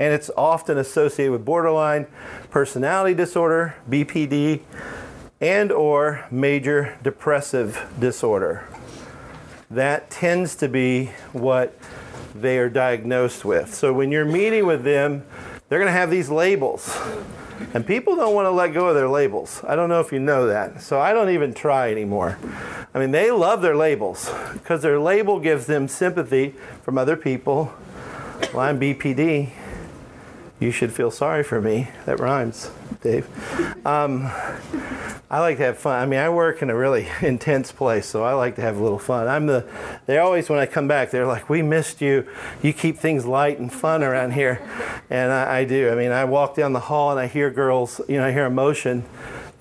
[0.00, 2.06] And it's often associated with borderline
[2.52, 4.60] personality disorder, BPD,
[5.40, 8.66] and or major depressive disorder.
[9.70, 11.78] That tends to be what
[12.34, 13.74] they are diagnosed with.
[13.74, 15.24] So when you're meeting with them,
[15.68, 16.96] they're going to have these labels.
[17.74, 19.62] And people don't want to let go of their labels.
[19.66, 20.80] I don't know if you know that.
[20.80, 22.38] So I don't even try anymore.
[22.94, 27.72] I mean, they love their labels because their label gives them sympathy from other people.
[28.54, 29.50] Well, I'm BPD.
[30.60, 31.88] You should feel sorry for me.
[32.06, 33.28] That rhymes, Dave.
[33.86, 34.30] Um,
[35.30, 36.00] I like to have fun.
[36.00, 38.82] I mean, I work in a really intense place, so I like to have a
[38.82, 39.28] little fun.
[39.28, 39.68] I'm the.
[40.06, 42.26] They always, when I come back, they're like, "We missed you.
[42.60, 44.60] You keep things light and fun around here,"
[45.10, 45.90] and I, I do.
[45.90, 48.00] I mean, I walk down the hall and I hear girls.
[48.08, 49.04] You know, I hear emotion,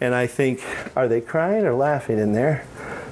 [0.01, 0.63] and I think,
[0.95, 2.65] "Are they crying or laughing in there?"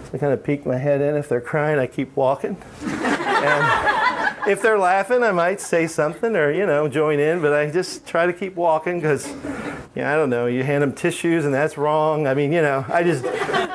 [0.06, 1.15] So I kind of peek my head in.
[1.15, 2.58] If they're crying, I keep walking.
[2.82, 3.94] and,
[4.47, 8.05] if they're laughing, I might say something or, you know, join in, but I just
[8.05, 9.34] try to keep walking because,
[9.95, 12.27] yeah, I don't know, you hand them tissues and that's wrong.
[12.27, 13.23] I mean, you know, I just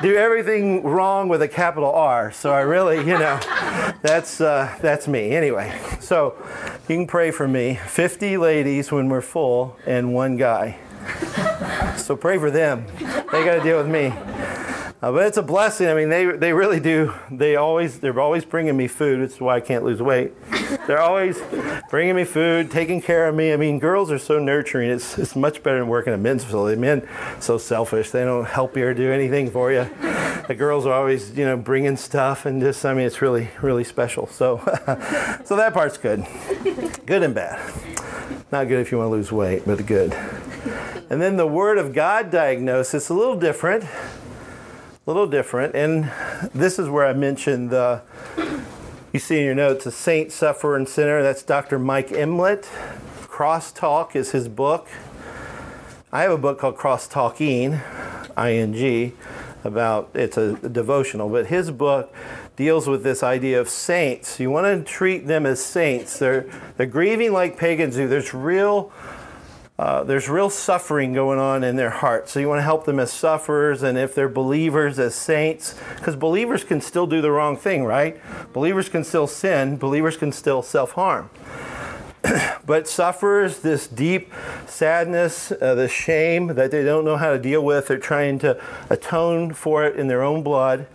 [0.01, 2.31] do everything wrong with a capital R.
[2.31, 3.39] So I really, you know,
[4.01, 5.31] that's, uh, that's me.
[5.31, 6.35] Anyway, so
[6.87, 7.79] you can pray for me.
[7.87, 10.77] 50 ladies when we're full and one guy.
[11.97, 12.85] So pray for them.
[12.97, 14.13] They got to deal with me.
[15.01, 15.87] Uh, but it's a blessing.
[15.87, 17.11] I mean, they, they really do.
[17.31, 19.19] They always they're always bringing me food.
[19.19, 20.33] It's why I can't lose weight.
[20.85, 21.41] They're always
[21.89, 23.51] bringing me food, taking care of me.
[23.51, 24.91] I mean, girls are so nurturing.
[24.91, 26.79] It's it's much better than working at men's facility.
[26.79, 27.07] Men
[27.39, 28.11] so selfish.
[28.11, 29.89] They don't help you or do anything for you.
[30.47, 33.83] The girls are always you know bringing stuff and just I mean it's really really
[33.83, 34.27] special.
[34.27, 34.57] So
[35.45, 36.27] so that part's good,
[37.07, 37.59] good and bad.
[38.51, 40.13] Not good if you want to lose weight, but good.
[41.09, 43.83] And then the Word of God diagnosis a little different
[45.11, 45.75] little different.
[45.75, 46.11] And
[46.53, 48.01] this is where I mentioned the,
[49.11, 51.21] you see in your notes, a saint, sufferer, and sinner.
[51.21, 51.77] That's Dr.
[51.77, 52.65] Mike Emlet.
[53.23, 54.87] Crosstalk is his book.
[56.11, 57.81] I have a book called Crosstalking,
[58.37, 59.17] ing,
[59.63, 62.13] about it's a devotional, but his book
[62.55, 64.39] deals with this idea of saints.
[64.39, 66.19] You want to treat them as saints.
[66.19, 66.47] They're
[66.77, 68.07] they're grieving like pagans do.
[68.07, 68.91] There's real
[69.81, 72.31] uh, there's real suffering going on in their hearts.
[72.31, 76.15] So you want to help them as sufferers, and if they're believers, as saints, because
[76.15, 78.21] believers can still do the wrong thing, right?
[78.53, 81.31] Believers can still sin, believers can still self harm.
[82.63, 84.31] but sufferers, this deep
[84.67, 88.61] sadness, uh, the shame that they don't know how to deal with, they're trying to
[88.91, 90.85] atone for it in their own blood,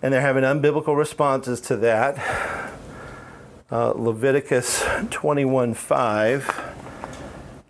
[0.00, 2.70] and they're having unbiblical responses to that.
[3.68, 6.73] Uh, Leviticus 21 5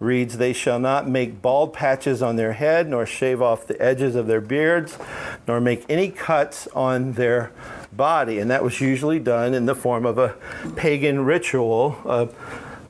[0.00, 4.14] reads, They shall not make bald patches on their head, nor shave off the edges
[4.14, 4.98] of their beards,
[5.46, 7.52] nor make any cuts on their
[7.92, 8.38] body.
[8.38, 10.36] And that was usually done in the form of a
[10.76, 12.26] pagan ritual, uh,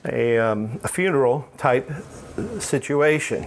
[0.07, 1.91] a, um, a funeral type
[2.59, 3.47] situation.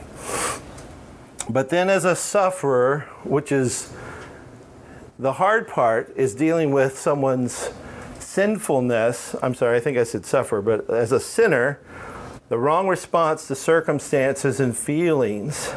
[1.50, 3.94] But then, as a sufferer, which is
[5.18, 7.70] the hard part, is dealing with someone's
[8.20, 11.80] sinfulness, I'm sorry, I think I said suffer, but as a sinner,
[12.50, 15.74] the wrong response to circumstances and feelings.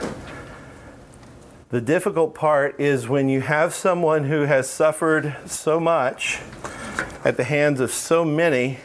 [1.70, 6.40] The difficult part is when you have someone who has suffered so much
[7.24, 8.78] at the hands of so many,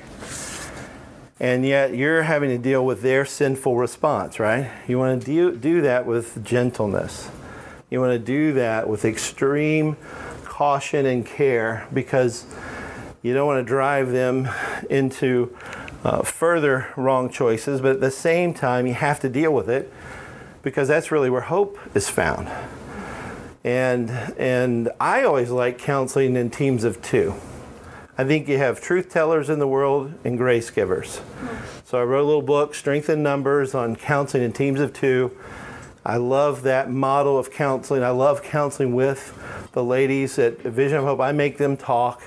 [1.40, 4.72] and yet you're having to deal with their sinful response, right?
[4.88, 7.30] You want to do, do that with gentleness.
[7.92, 9.96] You want to do that with extreme
[10.44, 12.46] caution and care because
[13.22, 14.50] you don't want to drive them
[14.90, 15.56] into
[16.06, 19.92] uh, further wrong choices, but at the same time, you have to deal with it
[20.62, 22.48] because that's really where hope is found.
[23.64, 27.34] And, and I always like counseling in teams of two.
[28.20, 31.22] I think you have truth tellers in the world and grace givers.
[31.84, 35.36] So I wrote a little book, Strength in Numbers, on counseling in teams of two.
[36.06, 38.04] I love that model of counseling.
[38.04, 39.34] I love counseling with
[39.74, 41.20] the ladies at Vision of Hope.
[41.20, 42.22] I make them talk.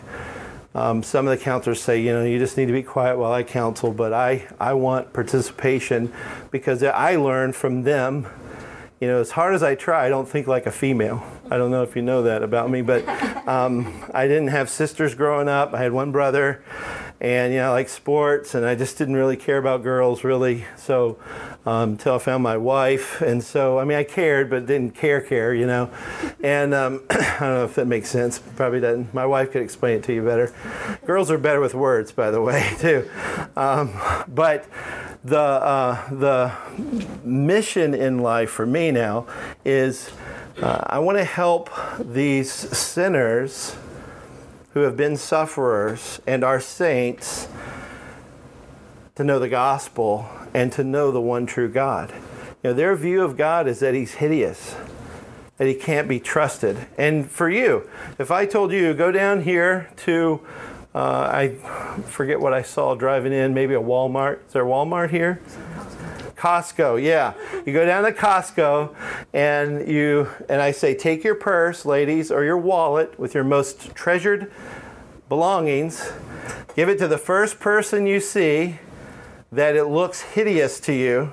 [0.75, 3.33] Um, some of the counselors say, you know, you just need to be quiet while
[3.33, 6.13] I counsel, but I, I want participation
[6.51, 8.27] because I learn from them.
[9.01, 11.25] You know, as hard as I try, I don't think like a female.
[11.51, 13.09] I don't know if you know that about me, but
[13.49, 15.73] um, I didn't have sisters growing up.
[15.73, 16.63] I had one brother,
[17.21, 20.67] and you know, I like sports, and I just didn't really care about girls really.
[20.77, 21.19] So
[21.65, 25.23] um, until I found my wife, and so I mean, I cared, but didn't care
[25.23, 25.91] care, you know.
[26.43, 28.39] And um, I don't know if that makes sense.
[28.39, 29.15] Probably doesn't.
[29.15, 30.53] My wife could explain it to you better.
[31.07, 33.09] Girls are better with words, by the way, too.
[33.57, 34.67] Um, but
[35.25, 36.53] the uh, the
[37.25, 39.27] mission in life for me now
[39.65, 40.11] is
[40.63, 43.77] uh, I want to help these sinners
[44.75, 47.49] who have been sufferers and are saints
[49.15, 52.13] to know the gospel and to know the one true God.
[52.63, 54.75] You know, their view of God is that he's hideous,
[55.59, 56.87] that he can't be trusted.
[56.97, 60.41] And for you, if I told you, go down here to
[60.95, 61.49] uh, I
[62.07, 64.45] forget what I saw driving in, maybe a Walmart.
[64.47, 65.41] Is there a Walmart here?
[66.39, 67.35] Costco, yeah.
[67.67, 68.95] You go down to Costco
[69.33, 73.95] and you and I say, take your purse, ladies, or your wallet with your most
[73.95, 74.51] treasured
[75.29, 76.13] belongings,
[76.77, 78.79] give it to the first person you see
[79.51, 81.33] that it looks hideous to you.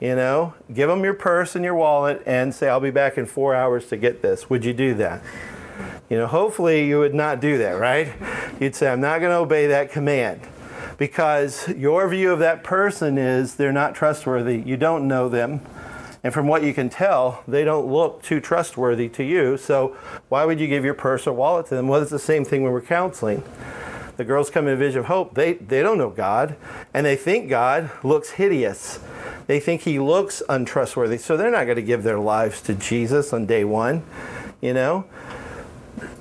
[0.00, 3.26] You know, give them your purse and your wallet and say, I'll be back in
[3.26, 4.48] four hours to get this.
[4.48, 5.24] Would you do that?
[6.08, 8.12] You know, hopefully you would not do that, right?
[8.60, 10.40] You'd say, I'm not going to obey that command
[10.98, 14.58] because your view of that person is they're not trustworthy.
[14.58, 15.62] You don't know them.
[16.24, 19.56] And from what you can tell, they don't look too trustworthy to you.
[19.56, 19.96] So
[20.28, 21.86] why would you give your purse or wallet to them?
[21.88, 23.44] Well, it's the same thing when we're counseling.
[24.16, 26.56] The girls come in a Vision of Hope, they, they don't know God,
[26.92, 28.98] and they think God looks hideous.
[29.46, 31.18] They think he looks untrustworthy.
[31.18, 34.02] So they're not going to give their lives to Jesus on day one,
[34.60, 35.04] you know?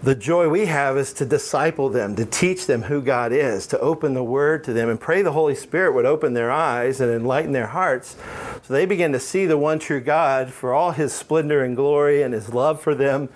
[0.03, 3.79] The joy we have is to disciple them, to teach them who God is, to
[3.79, 7.11] open the Word to them, and pray the Holy Spirit would open their eyes and
[7.11, 8.15] enlighten their hearts
[8.63, 12.21] so they begin to see the one true God for all His splendor and glory
[12.21, 13.29] and His love for them,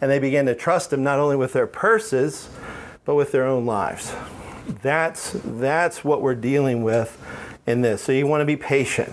[0.00, 2.48] and they begin to trust Him not only with their purses,
[3.04, 4.14] but with their own lives.
[4.82, 7.20] That's, that's what we're dealing with
[7.66, 8.02] in this.
[8.02, 9.12] So you want to be patient,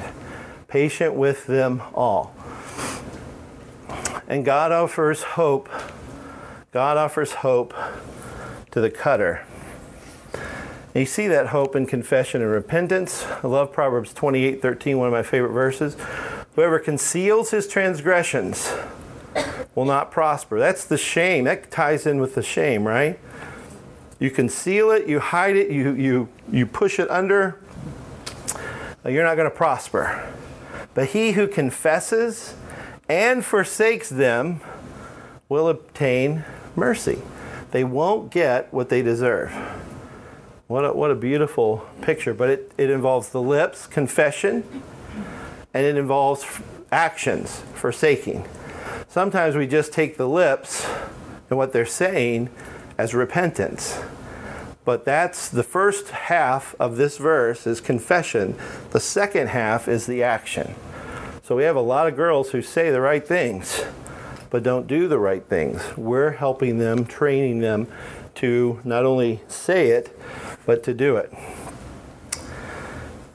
[0.67, 2.35] patient with them all.
[4.27, 5.69] And God offers hope
[6.73, 7.71] God offers hope
[8.71, 9.45] to the cutter.
[10.33, 13.27] And you see that hope in confession and repentance.
[13.43, 15.95] I love Proverbs 28 13, one of my favorite verses.
[16.55, 18.73] Whoever conceals his transgressions
[19.75, 20.57] will not prosper.
[20.57, 21.43] That's the shame.
[21.43, 23.19] That ties in with the shame, right?
[24.19, 27.59] You conceal it, you hide it, you, you, you push it under,
[29.05, 30.27] uh, you're not going to prosper.
[30.95, 32.55] But he who confesses
[33.07, 34.59] and forsakes them
[35.49, 37.21] will obtain mercy.
[37.71, 39.51] They won't get what they deserve.
[40.67, 42.33] What a, what a beautiful picture.
[42.33, 44.63] But it, it involves the lips, confession,
[45.73, 46.45] and it involves
[46.91, 48.47] actions, forsaking.
[49.07, 50.87] Sometimes we just take the lips
[51.49, 52.49] and what they're saying
[52.97, 53.99] as repentance.
[54.85, 58.55] But that's the first half of this verse is confession.
[58.91, 60.75] The second half is the action.
[61.43, 63.83] So we have a lot of girls who say the right things,
[64.53, 65.81] but don't do the right things.
[65.97, 67.87] We're helping them, training them
[68.35, 70.15] to not only say it,
[70.67, 71.33] but to do it.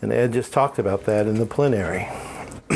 [0.01, 2.09] And Ed just talked about that in the plenary.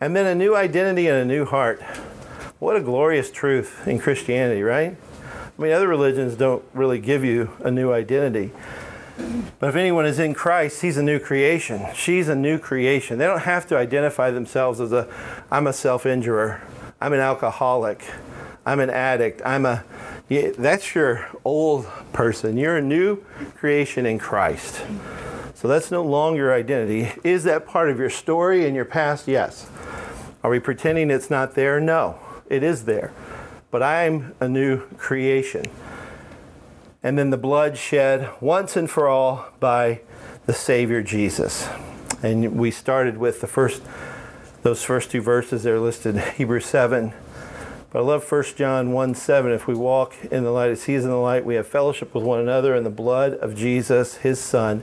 [0.00, 1.82] and then a new identity and a new heart.
[2.58, 4.96] What a glorious truth in Christianity, right?
[5.58, 8.50] I mean, other religions don't really give you a new identity.
[9.58, 11.86] But if anyone is in Christ, he's a new creation.
[11.94, 13.18] She's a new creation.
[13.18, 15.08] They don't have to identify themselves as a
[15.50, 16.62] I'm a self-injurer.
[17.00, 18.04] I'm an alcoholic.
[18.66, 19.42] I'm an addict.
[19.44, 19.84] I'm a
[20.58, 22.56] that's your old person.
[22.56, 23.22] You're a new
[23.56, 24.82] creation in Christ.
[25.54, 27.12] So that's no longer identity.
[27.22, 29.28] Is that part of your story and your past?
[29.28, 29.68] Yes.
[30.42, 31.80] Are we pretending it's not there?
[31.80, 33.12] No, it is there.
[33.70, 35.64] But I'm a new creation.
[37.04, 40.00] And then the blood shed once and for all by
[40.46, 41.68] the Savior Jesus.
[42.20, 43.80] And we started with the first
[44.62, 47.12] those first two verses they're listed Hebrews 7
[47.94, 49.52] but I love 1 John 1 7.
[49.52, 52.12] If we walk in the light as he is in the light, we have fellowship
[52.12, 54.82] with one another, and the blood of Jesus, his Son,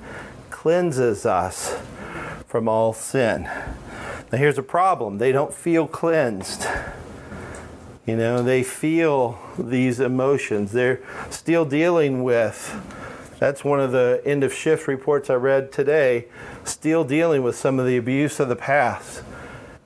[0.50, 1.78] cleanses us
[2.48, 3.50] from all sin.
[4.32, 6.66] Now, here's a problem they don't feel cleansed.
[8.12, 10.74] You know, they feel these emotions.
[10.74, 11.00] They're
[11.30, 12.78] still dealing with,
[13.40, 16.26] that's one of the end of shift reports I read today,
[16.66, 19.24] still dealing with some of the abuse of the past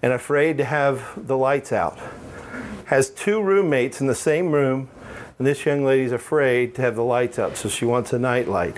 [0.02, 2.00] and afraid to have the lights out
[2.86, 4.90] has two roommates in the same room,
[5.38, 8.48] and this young lady's afraid to have the lights out, so she wants a night
[8.48, 8.78] light.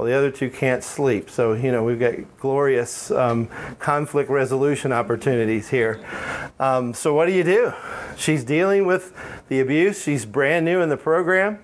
[0.00, 1.28] Well, the other two can't sleep.
[1.28, 3.48] So, you know, we've got glorious um,
[3.78, 6.00] conflict resolution opportunities here.
[6.58, 7.74] Um, so, what do you do?
[8.16, 9.12] She's dealing with
[9.48, 10.02] the abuse.
[10.02, 11.58] She's brand new in the program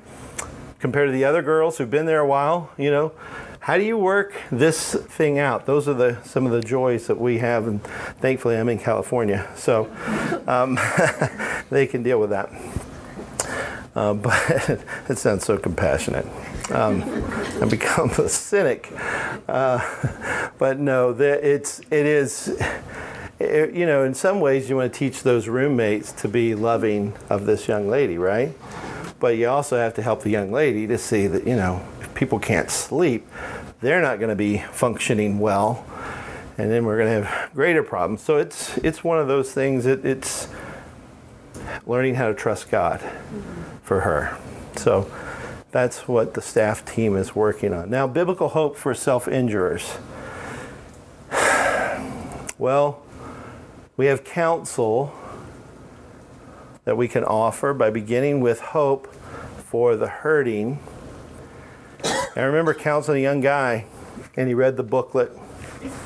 [0.80, 2.70] compared to the other girls who've been there a while.
[2.76, 3.12] You know,
[3.60, 5.64] how do you work this thing out?
[5.64, 7.82] Those are the some of the joys that we have, and
[8.20, 9.90] thankfully I'm in California, so
[10.46, 10.78] um,
[11.70, 12.50] they can deal with that.
[13.94, 16.26] Uh, but it sounds so compassionate.
[16.70, 17.02] Um,
[17.62, 18.92] I become a cynic,
[19.48, 19.80] uh,
[20.58, 22.60] but no, it's it is.
[23.38, 27.14] It, you know, in some ways, you want to teach those roommates to be loving
[27.28, 28.56] of this young lady, right?
[29.20, 32.14] But you also have to help the young lady to see that you know if
[32.14, 33.26] people can't sleep,
[33.80, 35.84] they're not going to be functioning well,
[36.58, 38.22] and then we're going to have greater problems.
[38.22, 39.86] So it's it's one of those things.
[39.86, 40.48] It, it's
[41.86, 43.00] learning how to trust God
[43.82, 44.36] for her.
[44.76, 45.10] So
[45.76, 47.90] that's what the staff team is working on.
[47.90, 49.98] Now, biblical hope for self injurers.
[52.58, 53.02] Well,
[53.98, 55.12] we have counsel
[56.86, 59.12] that we can offer by beginning with hope
[59.58, 60.78] for the hurting
[62.02, 63.84] I remember counseling a young guy,
[64.36, 65.32] and he read the booklet.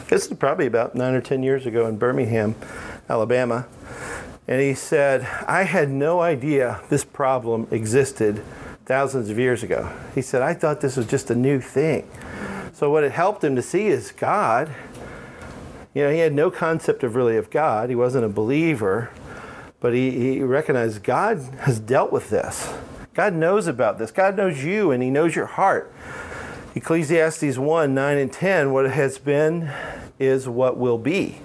[0.08, 2.56] This is probably about nine or ten years ago in Birmingham,
[3.08, 3.66] Alabama.
[4.48, 8.44] And he said, I had no idea this problem existed
[8.90, 9.88] thousands of years ago.
[10.16, 12.10] He said, I thought this was just a new thing.
[12.72, 14.68] So, what it helped him to see is God.
[15.94, 19.12] You know, he had no concept of really of God, he wasn't a believer,
[19.78, 22.68] but he, he recognized God has dealt with this.
[23.14, 24.10] God knows about this.
[24.10, 25.92] God knows you and He knows your heart.
[26.74, 29.70] Ecclesiastes 1 9 and 10 what has been
[30.18, 31.38] is what will be,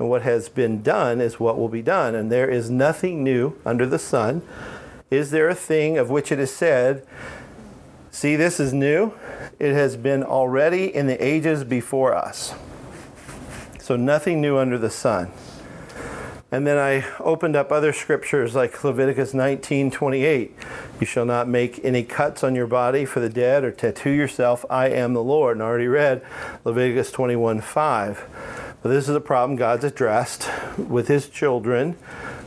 [0.00, 2.16] and what has been done is what will be done.
[2.16, 4.42] And there is nothing new under the sun.
[5.10, 7.04] Is there a thing of which it is said,
[8.12, 9.12] See, this is new?
[9.58, 12.54] It has been already in the ages before us.
[13.78, 15.30] So, nothing new under the sun.
[16.52, 20.56] And then I opened up other scriptures like Leviticus 19 28.
[21.00, 24.64] You shall not make any cuts on your body for the dead or tattoo yourself.
[24.68, 25.56] I am the Lord.
[25.56, 26.22] And I already read
[26.64, 28.76] Leviticus 21 5.
[28.82, 31.96] But this is a problem God's addressed with his children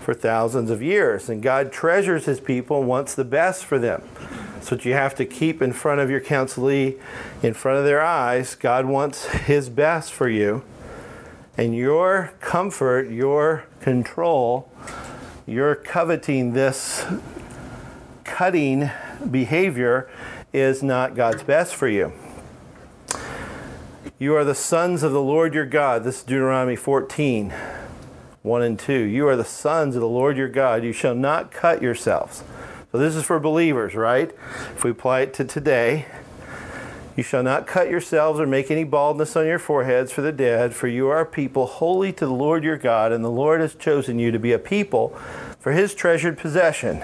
[0.04, 1.30] for thousands of years.
[1.30, 4.04] And God treasures his people and wants the best for them.
[4.62, 7.00] So you have to keep in front of your counselee,
[7.42, 8.56] in front of their eyes.
[8.56, 10.64] God wants his best for you.
[11.58, 14.72] And your comfort, your control,
[15.46, 17.06] your coveting this
[18.24, 18.90] cutting
[19.30, 20.10] behavior
[20.54, 22.14] is not God's best for you.
[24.18, 26.04] You are the sons of the Lord your God.
[26.04, 27.54] This is Deuteronomy 14,
[28.44, 28.94] 1 and 2.
[28.94, 30.84] You are the sons of the Lord your God.
[30.84, 32.44] You shall not cut yourselves.
[32.92, 34.32] So this is for believers, right?
[34.76, 36.06] If we apply it to today,
[37.16, 40.76] you shall not cut yourselves or make any baldness on your foreheads for the dead,
[40.76, 43.76] for you are a people holy to the Lord your God, and the Lord has
[43.76, 45.10] chosen you to be a people
[45.60, 47.02] for his treasured possession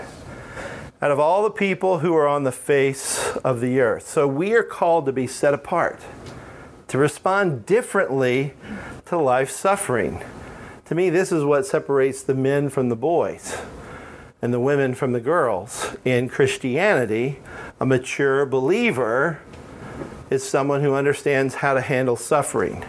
[1.01, 4.05] out of all the people who are on the face of the earth.
[4.05, 6.01] So we are called to be set apart,
[6.89, 8.53] to respond differently
[9.05, 10.21] to life's suffering.
[10.89, 13.55] To me, this is what separates the men from the boys
[14.41, 15.95] and the women from the girls.
[16.03, 17.37] In Christianity,
[17.79, 19.39] a mature believer
[20.31, 22.83] is someone who understands how to handle suffering.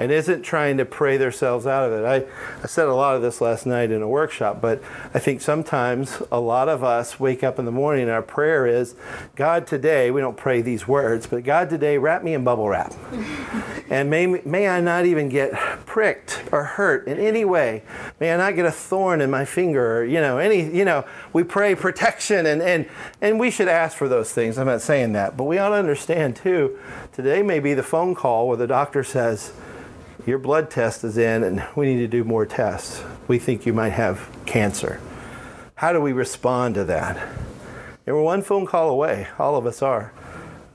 [0.00, 2.06] And isn't trying to pray themselves out of it.
[2.06, 4.82] I, I said a lot of this last night in a workshop, but
[5.12, 8.66] I think sometimes a lot of us wake up in the morning and our prayer
[8.66, 8.94] is,
[9.36, 12.94] God, today, we don't pray these words, but God, today, wrap me in bubble wrap.
[13.90, 15.52] and may, may I not even get
[15.84, 17.82] pricked or hurt in any way.
[18.20, 21.04] May I not get a thorn in my finger or, you know, any, you know,
[21.34, 22.88] we pray protection and, and,
[23.20, 24.56] and we should ask for those things.
[24.56, 26.78] I'm not saying that, but we ought to understand too,
[27.12, 29.52] today may be the phone call where the doctor says,
[30.26, 33.02] your blood test is in and we need to do more tests.
[33.28, 35.00] We think you might have cancer.
[35.76, 37.16] How do we respond to that?
[38.06, 39.28] And we're one phone call away.
[39.38, 40.12] All of us are.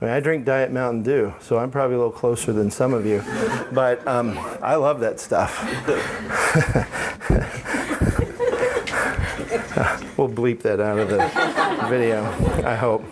[0.01, 2.93] I mean, I drink Diet Mountain Dew, so I'm probably a little closer than some
[2.93, 3.23] of you.
[3.71, 5.57] But um, I love that stuff.
[10.17, 12.23] we'll bleep that out of the video,
[12.67, 13.03] I hope.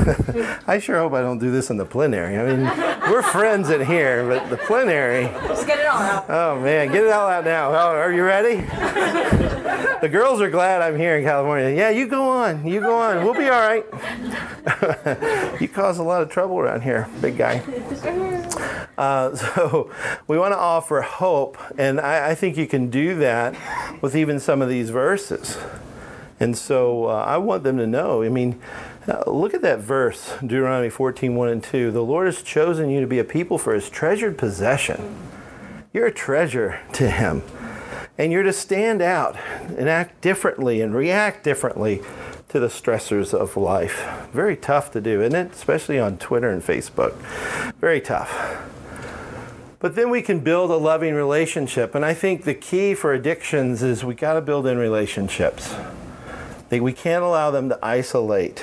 [0.66, 2.38] I sure hope I don't do this in the plenary.
[2.38, 2.64] I mean,
[3.10, 5.24] we're friends in here, but the plenary.
[5.48, 6.24] Just get it all out.
[6.28, 7.70] Oh man, get it all out now.
[7.70, 8.56] Oh, are you ready?
[10.00, 11.76] the girls are glad I'm here in California.
[11.76, 12.66] Yeah, you go on.
[12.66, 13.24] You go on.
[13.24, 13.84] We'll be all right.
[15.60, 17.62] you cause a lot of trouble around here, big guy.
[18.96, 19.90] Uh, so
[20.26, 23.56] we want to offer hope, and I, I, think you can do that
[24.02, 25.56] with even some of these verses.
[26.38, 28.22] And so uh, I want them to know.
[28.22, 28.60] I mean,
[29.10, 31.90] uh, look at that verse, Deuteronomy 14, 1 and 2.
[31.90, 35.16] The Lord has chosen you to be a people for his treasured possession.
[35.92, 37.42] You're a treasure to him.
[38.16, 39.36] And you're to stand out
[39.66, 42.02] and act differently and react differently
[42.50, 44.06] to the stressors of life.
[44.32, 45.52] Very tough to do, isn't it?
[45.52, 47.14] Especially on Twitter and Facebook.
[47.80, 48.66] Very tough.
[49.78, 51.94] But then we can build a loving relationship.
[51.94, 55.74] And I think the key for addictions is we got to build in relationships.
[56.70, 58.62] We can't allow them to isolate.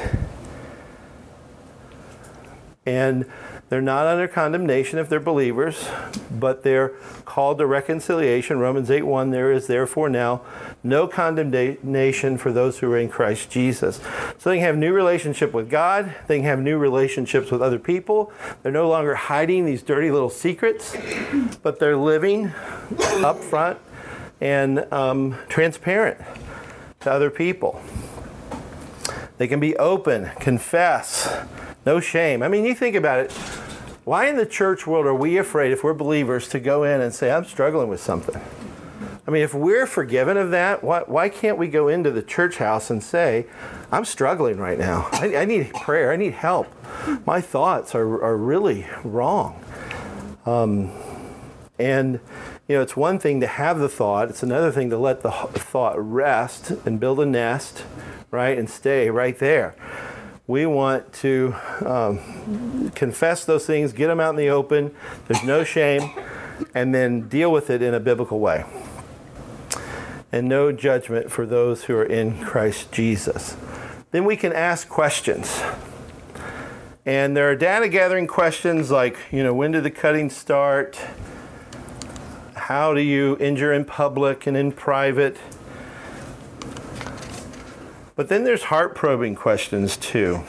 [2.88, 3.26] And
[3.70, 5.90] they're not under condemnation if they're believers,
[6.32, 6.94] but they're
[7.26, 8.60] called to reconciliation.
[8.60, 10.42] Romans 8 1, there is therefore now
[10.84, 13.98] no condemnation for those who are in Christ Jesus.
[14.38, 17.78] So they can have new relationship with God, they can have new relationships with other
[17.78, 18.32] people.
[18.64, 20.96] They're no longer hiding these dirty little secrets,
[21.62, 22.54] but they're living
[23.18, 23.80] up front
[24.40, 26.22] and um, transparent
[27.02, 27.82] to other people.
[29.38, 31.46] They can be open, confess,
[31.88, 32.44] no shame.
[32.44, 33.32] I mean, you think about it.
[34.04, 37.16] Why in the church world are we afraid, if we're believers, to go in and
[37.16, 38.42] say, I'm struggling with something?
[39.26, 42.58] I mean, if we're forgiven of that, why, why can't we go into the church
[42.58, 43.46] house and say,
[43.90, 45.08] I'm struggling right now?
[45.14, 46.12] I, I need prayer.
[46.12, 46.68] I need help.
[47.26, 49.64] My thoughts are, are really wrong.
[50.46, 50.92] Um,
[51.80, 52.20] and
[52.68, 55.32] you know, it's one thing to have the thought, it's another thing to let the
[55.32, 57.86] thought rest and build a nest,
[58.30, 59.74] right, and stay right there.
[60.48, 61.54] We want to
[61.86, 64.96] um, confess those things, get them out in the open,
[65.28, 66.10] there's no shame,
[66.74, 68.64] and then deal with it in a biblical way.
[70.32, 73.58] And no judgment for those who are in Christ Jesus.
[74.12, 75.62] Then we can ask questions.
[77.06, 81.00] And there are data gathering questions like, you know, when did the cutting start?
[82.56, 85.38] How do you injure in public and in private?
[88.18, 90.42] But then there's heart probing questions too.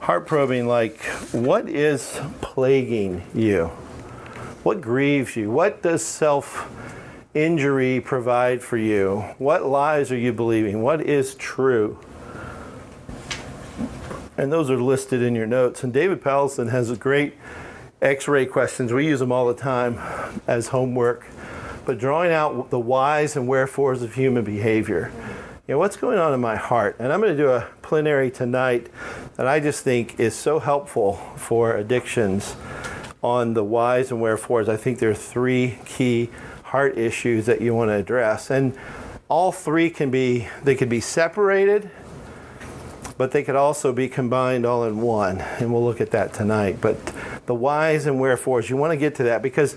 [0.00, 1.00] Heart probing, like,
[1.30, 3.66] what is plaguing you?
[4.64, 5.52] What grieves you?
[5.52, 6.68] What does self
[7.32, 9.20] injury provide for you?
[9.38, 10.82] What lies are you believing?
[10.82, 11.96] What is true?
[14.36, 15.84] And those are listed in your notes.
[15.84, 17.34] And David Powlison has a great
[18.00, 18.92] X-ray questions.
[18.92, 20.00] We use them all the time
[20.48, 21.24] as homework.
[21.84, 25.12] But drawing out the whys and wherefores of human behavior.
[25.68, 26.96] You know, what's going on in my heart?
[26.98, 28.88] And I'm going to do a plenary tonight
[29.36, 32.56] that I just think is so helpful for addictions
[33.22, 34.68] on the whys and wherefores.
[34.68, 36.30] I think there are three key
[36.64, 38.50] heart issues that you want to address.
[38.50, 38.76] And
[39.28, 41.92] all three can be they can be separated
[43.16, 45.38] but they could also be combined all in one.
[45.40, 46.78] And we'll look at that tonight.
[46.80, 46.98] But
[47.46, 49.76] the whys and wherefores, you want to get to that because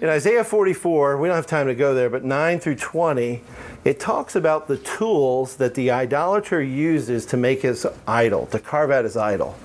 [0.00, 3.42] in Isaiah 44, we don't have time to go there, but 9 through 20,
[3.84, 8.90] it talks about the tools that the idolater uses to make his idol, to carve
[8.90, 9.56] out his idol.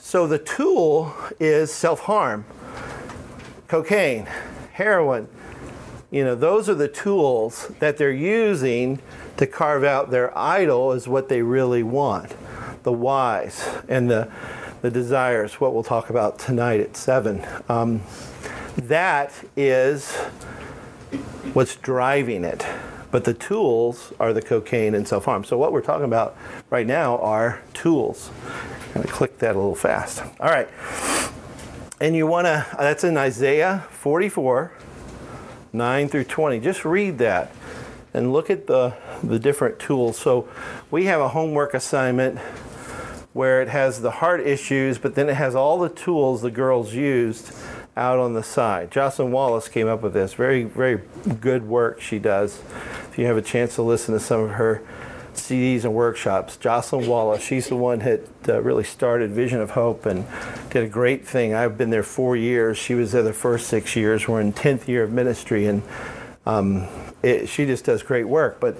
[0.00, 2.44] So the tool is self harm,
[3.68, 4.26] cocaine,
[4.72, 5.28] heroin.
[6.10, 9.00] You know, those are the tools that they're using
[9.36, 12.34] to carve out their idol is what they really want
[12.84, 14.30] the whys and the,
[14.82, 17.44] the desires, what we'll talk about tonight at 7.
[17.68, 18.02] Um,
[18.76, 20.14] that is
[21.52, 22.66] what's driving it.
[23.10, 25.44] But the tools are the cocaine and self harm.
[25.44, 26.36] So, what we're talking about
[26.70, 28.30] right now are tools.
[28.88, 30.22] I'm going to click that a little fast.
[30.40, 30.68] All right.
[32.00, 34.72] and you want to, that's in Isaiah 44,
[35.72, 36.60] 9 through 20.
[36.60, 37.52] Just read that
[38.12, 40.18] and look at the, the different tools.
[40.18, 40.48] So
[40.90, 42.38] we have a homework assignment
[43.32, 46.94] where it has the heart issues, but then it has all the tools the girls
[46.94, 47.52] used
[47.96, 48.90] out on the side.
[48.90, 50.34] Jocelyn Wallace came up with this.
[50.34, 51.00] Very, very
[51.40, 52.60] good work she does.
[53.10, 54.82] If you have a chance to listen to some of her
[55.34, 60.06] CDs and workshops, Jocelyn Wallace, she's the one that uh, really started Vision of Hope
[60.06, 60.26] and
[60.70, 61.54] did a great thing.
[61.54, 62.78] I've been there four years.
[62.78, 64.26] She was there the first six years.
[64.26, 65.82] We're in 10th year of ministry, and
[66.46, 66.88] um,
[67.22, 68.58] it, she just does great work.
[68.60, 68.78] But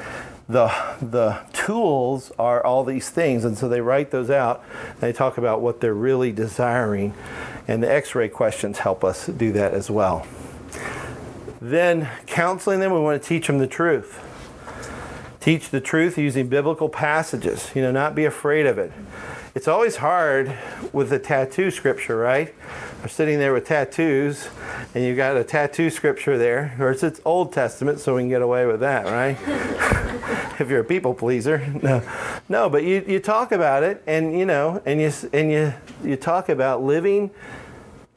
[0.49, 0.69] the
[1.01, 4.63] the tools are all these things, and so they write those out.
[4.91, 7.15] And they talk about what they're really desiring,
[7.67, 10.27] and the X-ray questions help us do that as well.
[11.61, 14.21] Then counseling them, we want to teach them the truth.
[15.41, 17.71] Teach the truth using biblical passages.
[17.75, 18.93] You know, not be afraid of it.
[19.55, 20.57] It's always hard
[20.93, 22.53] with the tattoo scripture, right?
[23.01, 24.49] We're sitting there with tattoos,
[24.95, 28.29] and you've got a tattoo scripture there, or it's, it's Old Testament, so we can
[28.29, 29.39] get away with that, right?
[30.61, 32.03] if you're a people pleaser, no,
[32.49, 32.69] no.
[32.69, 36.49] But you, you talk about it, and you know, and you and you you talk
[36.49, 37.31] about living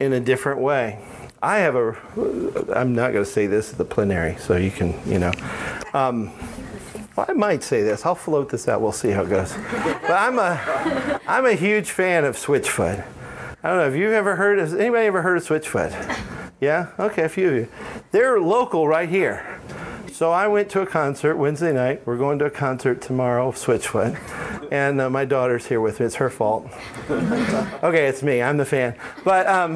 [0.00, 1.04] in a different way.
[1.42, 1.96] I have a.
[2.74, 5.32] I'm not going to say this at the plenary, so you can, you know.
[5.94, 6.32] Um,
[7.16, 8.04] I might say this.
[8.06, 8.80] I'll float this out.
[8.80, 9.52] We'll see how it goes.
[9.52, 13.04] But I'm a, I'm a huge fan of Switchfoot.
[13.62, 13.84] I don't know.
[13.84, 14.58] Have you've ever heard?
[14.58, 15.92] Has anybody ever heard of Switchfoot?
[16.60, 16.88] Yeah.
[16.98, 17.68] Okay, a few of you.
[18.10, 19.60] They're local right here.
[20.18, 22.04] So I went to a concert Wednesday night.
[22.04, 24.18] We're going to a concert tomorrow Switchfoot,
[24.72, 26.06] and uh, my daughter's here with me.
[26.06, 26.66] It's her fault.
[27.08, 28.42] okay, it's me.
[28.42, 28.96] I'm the fan.
[29.22, 29.74] But um,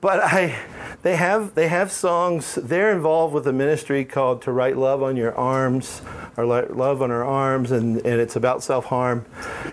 [0.00, 0.58] but I
[1.04, 2.54] they have they have songs.
[2.54, 6.00] They're involved with a ministry called "To Write Love on Your Arms"
[6.34, 9.26] or "Love on Our Arms," and, and it's about self harm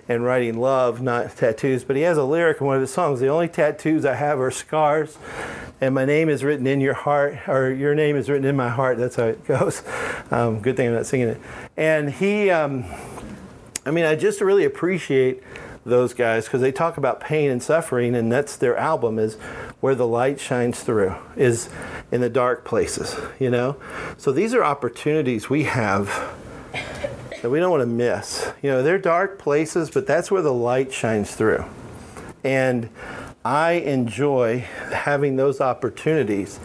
[0.10, 1.86] and writing love, not tattoos.
[1.86, 3.22] But he has a lyric in one of his songs.
[3.22, 5.18] The only tattoos I have are scars,
[5.80, 8.70] and my name is written in your heart, or your name is written in my
[8.70, 8.98] heart.
[8.98, 9.84] That's how it goes.
[10.32, 11.42] Um, good thing I'm not singing it.
[11.78, 12.84] And he, um,
[13.86, 15.42] I mean, I just really appreciate
[15.86, 19.38] those guys because they talk about pain and suffering, and that's their album is
[19.82, 21.70] where the light shines through is
[22.12, 23.76] in the dark places, you know?
[24.18, 26.08] So these are opportunities we have
[27.42, 28.52] that we don't want to miss.
[28.62, 31.66] You know, they're dark places, but that's where the light shines through.
[32.44, 32.90] And
[33.44, 34.60] I enjoy
[34.92, 36.60] having those opportunities.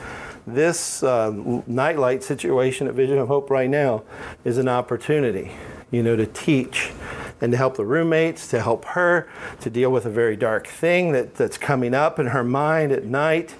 [0.47, 4.05] This uh, nightlight situation at Vision of Hope right now
[4.45, 5.53] is an opportunity,
[5.91, 6.93] you know, to teach
[7.41, 9.29] and to help the roommates, to help her
[9.61, 13.05] to deal with a very dark thing that, that's coming up in her mind at
[13.05, 13.55] night.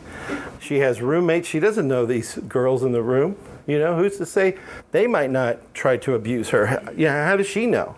[0.61, 1.47] She has roommates.
[1.49, 3.37] She doesn't know these girls in the room.
[3.67, 4.57] You know, who's to say
[4.93, 6.93] they might not try to abuse her?
[6.97, 7.97] Yeah, how does she know?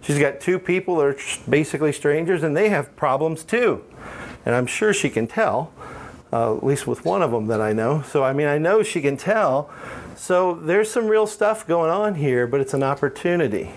[0.00, 1.16] She's got two people that are
[1.48, 3.84] basically strangers and they have problems too.
[4.44, 5.72] And I'm sure she can tell,
[6.32, 8.02] uh, at least with one of them that I know.
[8.02, 9.70] So, I mean, I know she can tell.
[10.16, 13.72] So, there's some real stuff going on here, but it's an opportunity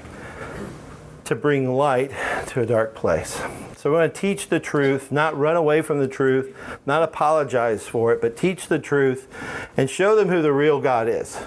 [1.33, 2.11] to bring light
[2.47, 3.41] to a dark place.
[3.75, 6.55] So we want to teach the truth, not run away from the truth,
[6.85, 9.27] not apologize for it, but teach the truth
[9.75, 11.39] and show them who the real God is.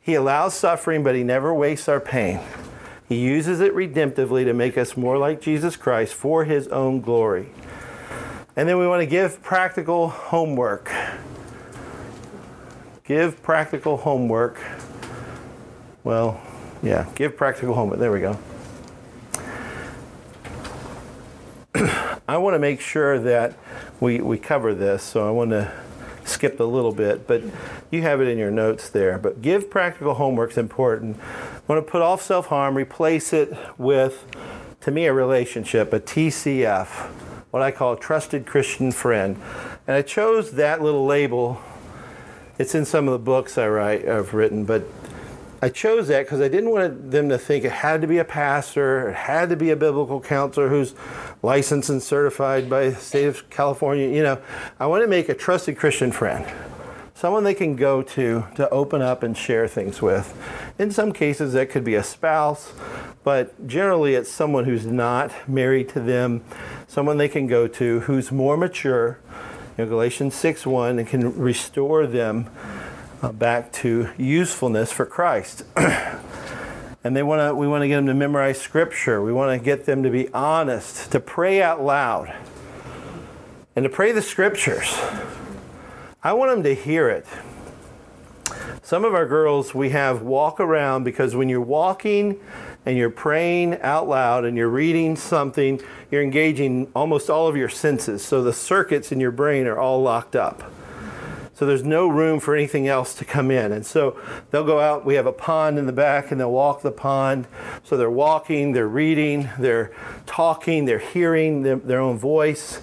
[0.00, 2.40] He allows suffering, but He never wastes our pain.
[3.08, 7.48] He uses it redemptively to make us more like Jesus Christ for His own glory.
[8.54, 10.92] And then we want to give practical homework.
[13.04, 14.60] Give practical homework.
[16.04, 16.40] Well,
[16.82, 17.98] yeah, give practical homework.
[17.98, 18.38] There we go.
[22.28, 23.54] I want to make sure that
[24.00, 25.72] we, we cover this, so I want to
[26.26, 27.42] skip a little bit, but
[27.90, 29.16] you have it in your notes there.
[29.16, 31.18] But give practical homework is important.
[31.18, 34.26] I want to put off self harm, replace it with,
[34.82, 36.88] to me, a relationship, a TCF,
[37.50, 39.40] what I call a trusted Christian friend.
[39.86, 41.62] And I chose that little label.
[42.58, 44.82] It's in some of the books I write, I've written, but
[45.60, 48.24] I chose that because I didn't want them to think it had to be a
[48.24, 50.94] pastor, it had to be a biblical counselor who's
[51.42, 54.08] licensed and certified by the state of California.
[54.08, 54.40] You know,
[54.78, 56.46] I want to make a trusted Christian friend,
[57.12, 60.32] someone they can go to to open up and share things with.
[60.78, 62.72] In some cases, that could be a spouse,
[63.24, 66.44] but generally, it's someone who's not married to them,
[66.86, 69.18] someone they can go to who's more mature.
[69.76, 72.48] You know, Galatians 6 1 and can restore them
[73.22, 75.64] uh, back to usefulness for Christ.
[75.76, 79.22] and they want to we want to get them to memorize scripture.
[79.22, 82.34] We want to get them to be honest, to pray out loud.
[83.76, 84.98] And to pray the scriptures.
[86.22, 87.26] I want them to hear it.
[88.82, 92.40] Some of our girls we have walk around because when you're walking
[92.86, 97.68] and you're praying out loud and you're reading something, you're engaging almost all of your
[97.68, 98.24] senses.
[98.24, 100.72] So the circuits in your brain are all locked up.
[101.58, 103.72] So there's no room for anything else to come in.
[103.72, 104.16] And so
[104.52, 107.48] they'll go out, we have a pond in the back, and they'll walk the pond.
[107.82, 109.90] So they're walking, they're reading, they're
[110.24, 112.80] talking, they're hearing their, their own voice,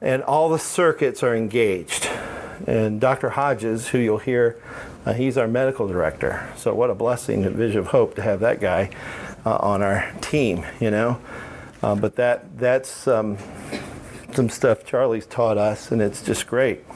[0.00, 2.08] and all the circuits are engaged.
[2.66, 3.30] And Dr.
[3.30, 4.60] Hodges, who you'll hear,
[5.06, 6.52] uh, he's our medical director.
[6.56, 8.90] So what a blessing at Vision of Hope to have that guy
[9.46, 11.20] uh, on our team, you know.
[11.80, 13.38] Uh, but that that's um,
[14.32, 16.87] some stuff Charlie's taught us, and it's just great.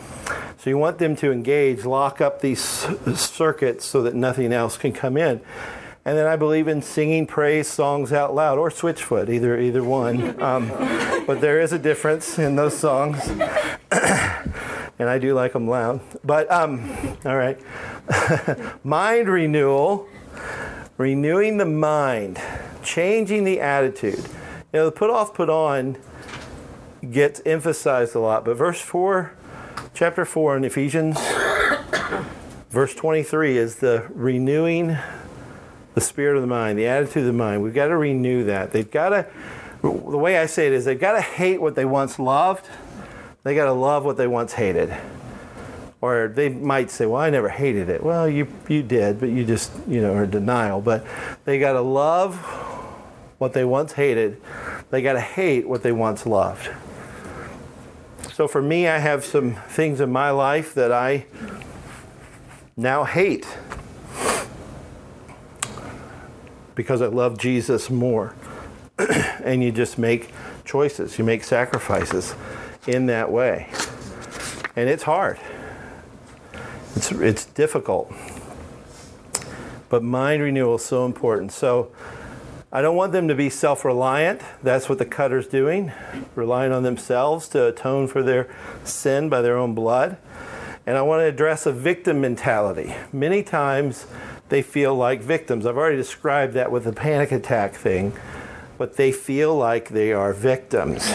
[0.59, 4.93] So you want them to engage, lock up these circuits so that nothing else can
[4.93, 5.41] come in.
[6.05, 10.41] And then I believe in singing praise songs out loud or switchfoot, either either one.
[10.43, 10.68] Um,
[11.25, 13.29] but there is a difference in those songs,
[13.91, 16.01] and I do like them loud.
[16.25, 16.91] But um,
[17.25, 17.61] all right,
[18.85, 20.09] mind renewal,
[20.99, 22.41] renewing the mind,
[22.83, 24.18] changing the attitude.
[24.73, 25.97] You know, the put off, put on
[27.09, 29.33] gets emphasized a lot, but verse four
[29.95, 31.18] chapter 4 in Ephesians,
[32.70, 34.97] verse 23 is the renewing
[35.95, 37.62] the spirit of the mind, the attitude of the mind.
[37.62, 38.72] We've got to renew that.
[38.72, 39.26] They've got to,
[39.82, 42.68] the way I say it is, they've got to hate what they once loved,
[43.43, 44.97] they got to love what they once hated.
[46.01, 48.03] Or they might say, well, I never hated it.
[48.03, 50.80] Well, you, you did, but you just, you know, are denial.
[50.80, 51.07] But
[51.45, 52.36] they got to love
[53.38, 54.40] what they once hated.
[54.90, 56.70] They got to hate what they once loved.
[58.33, 61.26] So for me, I have some things in my life that I
[62.78, 63.47] now hate
[66.74, 68.35] because I love Jesus more.
[68.99, 70.30] and you just make
[70.64, 72.35] choices, you make sacrifices
[72.87, 73.68] in that way.
[74.76, 75.39] And it's hard.
[76.97, 78.11] It's it's difficult.
[79.91, 81.53] But mind renewal is so important.
[81.53, 81.93] So
[82.75, 84.41] I don't want them to be self reliant.
[84.62, 85.93] That's what the cutter's doing,
[86.35, 88.49] relying on themselves to atone for their
[88.83, 90.16] sin by their own blood.
[90.87, 92.95] And I want to address a victim mentality.
[93.12, 94.07] Many times
[94.49, 95.66] they feel like victims.
[95.66, 98.14] I've already described that with the panic attack thing,
[98.79, 101.14] but they feel like they are victims.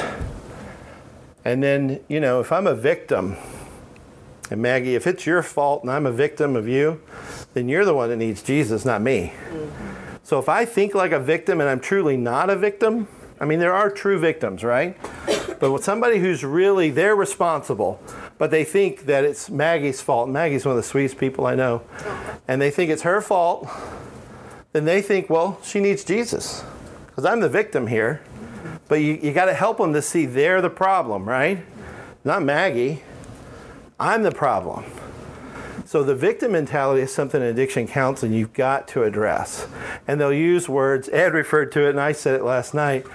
[1.43, 3.35] And then, you know, if I'm a victim,
[4.51, 7.01] and Maggie, if it's your fault and I'm a victim of you,
[7.53, 9.33] then you're the one that needs Jesus, not me.
[9.49, 9.86] Mm-hmm.
[10.27, 13.07] So if I think like a victim and I'm truly not a victim,
[13.39, 14.97] I mean, there are true victims, right?
[15.57, 18.01] But with somebody who's really, they're responsible,
[18.37, 20.27] but they think that it's Maggie's fault.
[20.27, 21.81] Maggie's one of the sweetest people I know.
[22.45, 23.69] And they think it's her fault.
[24.73, 26.61] Then they think, well, she needs Jesus
[27.05, 28.21] because I'm the victim here.
[28.89, 31.65] But you, you got to help them to see they're the problem, right?
[32.25, 33.01] Not Maggie.
[33.97, 34.83] I'm the problem.
[35.87, 39.69] So the victim mentality is something in addiction counseling you've got to address.
[40.05, 43.05] And they'll use words, Ed referred to it, and I said it last night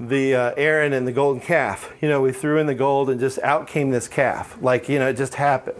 [0.00, 1.92] the uh, Aaron and the golden calf.
[2.00, 4.56] You know, we threw in the gold and just out came this calf.
[4.62, 5.76] Like, you know, it just happened.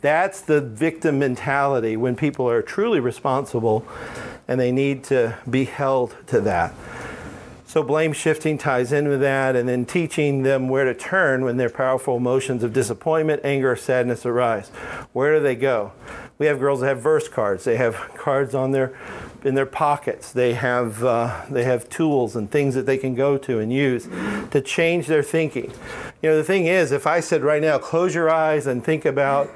[0.00, 3.84] That's the victim mentality when people are truly responsible
[4.46, 6.72] and they need to be held to that.
[7.70, 11.56] So blame shifting ties in with that, and then teaching them where to turn when
[11.56, 14.70] their powerful emotions of disappointment, anger, sadness arise.
[15.12, 15.92] Where do they go?
[16.36, 17.62] We have girls that have verse cards.
[17.62, 18.98] They have cards on their
[19.44, 20.32] in their pockets.
[20.32, 24.08] They have uh, they have tools and things that they can go to and use
[24.50, 25.72] to change their thinking.
[26.22, 29.04] You know, the thing is, if I said right now, close your eyes and think
[29.04, 29.50] about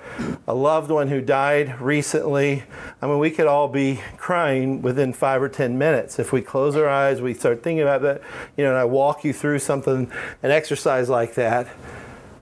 [0.47, 2.65] a loved one who died recently,
[3.03, 6.77] I mean, we could all be crying within five or ten minutes if we close
[6.77, 7.21] our eyes.
[7.21, 8.23] We start thinking about that.
[8.57, 10.11] You know, and I walk you through something,
[10.43, 11.69] an exercise like that.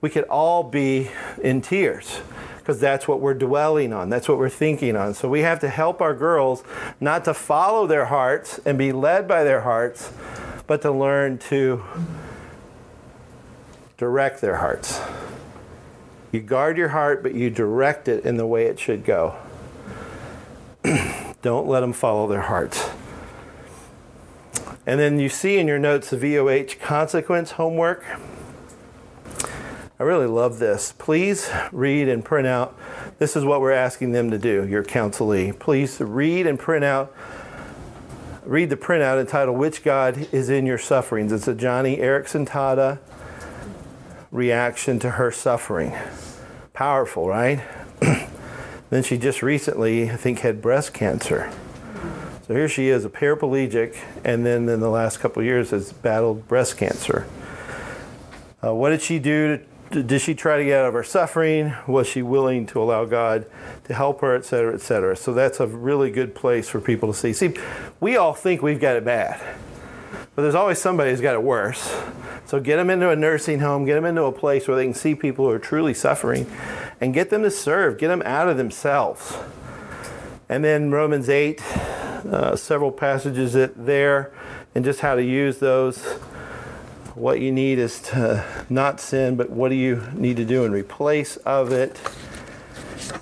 [0.01, 1.11] We could all be
[1.43, 2.20] in tears
[2.63, 4.09] because that's what we're dwelling on.
[4.09, 5.15] That's what we're thinking on.
[5.15, 6.63] So we have to help our girls
[7.01, 10.13] not to follow their hearts and be led by their hearts,
[10.69, 11.83] but to learn to
[13.97, 15.01] direct their hearts.
[16.31, 19.35] You guard your heart, but you direct it in the way it should go.
[21.43, 22.89] Don't let them follow their hearts.
[24.87, 28.05] And then you see in your notes the VOH consequence homework.
[30.03, 30.92] I really love this.
[30.98, 32.76] Please read and print out.
[33.20, 35.57] This is what we're asking them to do, your counselee.
[35.57, 37.14] Please read and print out.
[38.44, 41.30] Read the printout entitled Which God is in Your Sufferings.
[41.30, 42.98] It's a Joni Eareckson Tada
[44.32, 45.94] reaction to her suffering.
[46.72, 47.62] Powerful, right?
[48.90, 51.53] then she just recently, I think, had breast cancer.
[52.48, 56.48] So here she is, a paraplegic, and then in the last couple years has battled
[56.48, 57.24] breast cancer.
[58.64, 59.61] Uh, what did she do
[59.93, 61.74] did she try to get out of her suffering?
[61.86, 63.47] Was she willing to allow God
[63.84, 65.14] to help her, et cetera, et cetera?
[65.16, 67.32] So that's a really good place for people to see.
[67.32, 67.55] See,
[68.01, 69.40] we all think we've got it bad,
[70.34, 71.95] but there's always somebody who's got it worse.
[72.47, 74.95] So get them into a nursing home, get them into a place where they can
[74.95, 76.51] see people who are truly suffering,
[77.01, 79.36] and get them to serve, get them out of themselves.
[80.49, 84.32] And then Romans 8, uh, several passages there,
[84.74, 86.18] and just how to use those
[87.15, 90.73] what you need is to not sin, but what do you need to do in
[90.73, 92.01] replace of it?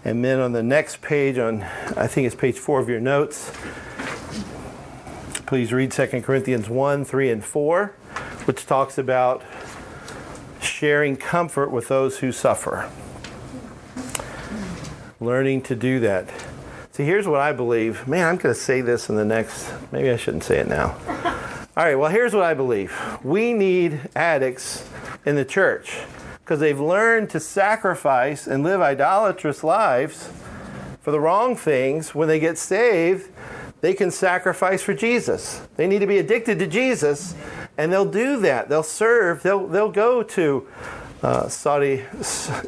[0.04, 1.62] And then on the next page, on
[1.96, 3.52] I think it's page four of your notes,
[5.46, 7.86] please read 2 Corinthians 1, 3, and 4,
[8.44, 9.42] which talks about
[10.60, 12.88] sharing comfort with those who suffer.
[15.18, 16.30] Learning to do that.
[16.92, 18.06] See, here's what I believe.
[18.06, 20.96] Man, I'm going to say this in the next, maybe I shouldn't say it now.
[21.76, 22.92] All right, well, here's what I believe
[23.22, 24.88] we need addicts
[25.24, 26.00] in the church
[26.40, 30.32] because they've learned to sacrifice and live idolatrous lives
[31.00, 32.12] for the wrong things.
[32.12, 33.30] When they get saved,
[33.82, 35.62] they can sacrifice for Jesus.
[35.76, 37.36] They need to be addicted to Jesus,
[37.78, 38.68] and they'll do that.
[38.68, 40.66] They'll serve, they'll, they'll go to
[41.22, 42.02] uh, Saudi,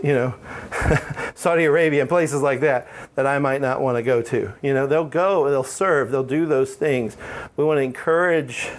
[0.01, 0.35] you know,
[1.35, 2.87] Saudi Arabia and places like that
[3.17, 4.53] that I might not want to go to.
[4.63, 7.17] You know, they'll go, they'll serve, they'll do those things.
[7.57, 8.71] We want to encourage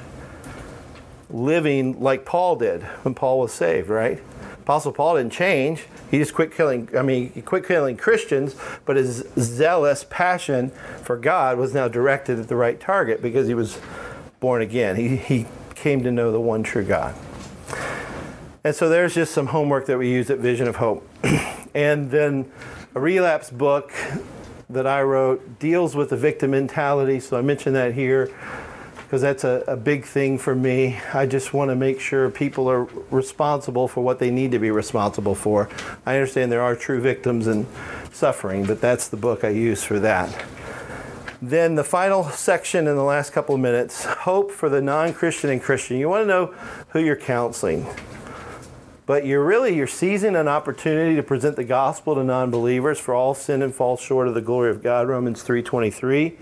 [1.33, 4.21] living like Paul did when Paul was saved, right?
[4.61, 5.87] Apostle Paul didn't change.
[6.09, 8.55] He just quit killing, I mean, he quit killing Christians,
[8.85, 10.69] but his zealous passion
[11.01, 13.79] for God was now directed at the right target because he was
[14.39, 14.95] born again.
[14.95, 17.15] He, he came to know the one true God.
[18.63, 21.05] And so there's just some homework that we use at Vision of Hope.
[21.75, 22.49] and then
[22.95, 23.91] a relapse book
[24.69, 27.19] that I wrote deals with the victim mentality.
[27.19, 28.31] So I mentioned that here
[29.13, 30.99] because that's a, a big thing for me.
[31.13, 34.71] I just want to make sure people are responsible for what they need to be
[34.71, 35.69] responsible for.
[36.03, 37.67] I understand there are true victims and
[38.11, 40.43] suffering, but that's the book I use for that.
[41.43, 45.51] Then the final section in the last couple of minutes hope for the non Christian
[45.51, 45.97] and Christian.
[45.97, 46.47] You want to know
[46.89, 47.85] who you're counseling.
[49.05, 53.35] But you're really you're seizing an opportunity to present the gospel to non-believers for all
[53.35, 56.35] sin and fall short of the glory of God, Romans 3:23.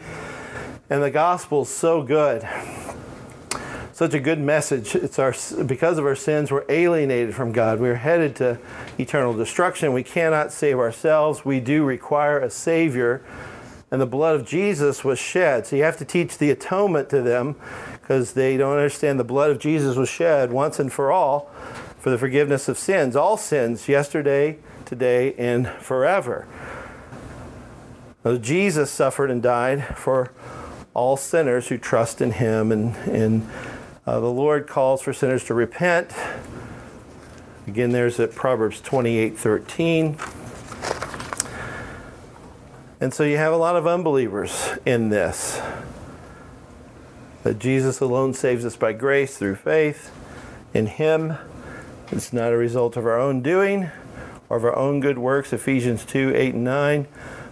[0.92, 2.46] And the gospel is so good.
[3.94, 4.94] Such a good message.
[4.94, 5.34] It's our
[5.64, 7.80] because of our sins we're alienated from God.
[7.80, 8.60] We're headed to
[8.98, 9.94] eternal destruction.
[9.94, 11.46] We cannot save ourselves.
[11.46, 13.24] We do require a savior.
[13.90, 15.66] And the blood of Jesus was shed.
[15.66, 17.56] So you have to teach the atonement to them
[18.02, 21.50] because they don't understand the blood of Jesus was shed once and for all
[22.00, 26.50] for the forgiveness of sins, all sins, yesterday, today, and forever.
[28.42, 30.32] Jesus suffered and died for
[30.94, 32.72] all sinners who trust in him.
[32.72, 33.50] And, and
[34.06, 36.12] uh, the Lord calls for sinners to repent.
[37.68, 40.18] Again, there's at Proverbs 28 13.
[43.00, 45.62] And so you have a lot of unbelievers in this.
[47.44, 50.12] That Jesus alone saves us by grace through faith
[50.74, 51.36] in Him.
[52.12, 53.90] It's not a result of our own doing
[54.50, 57.08] or of our own good works, Ephesians 2 8 and 9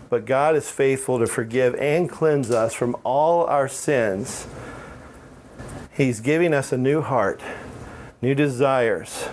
[0.09, 4.47] but God is faithful to forgive and cleanse us from all our sins.
[5.91, 7.41] He's giving us a new heart,
[8.21, 9.27] new desires,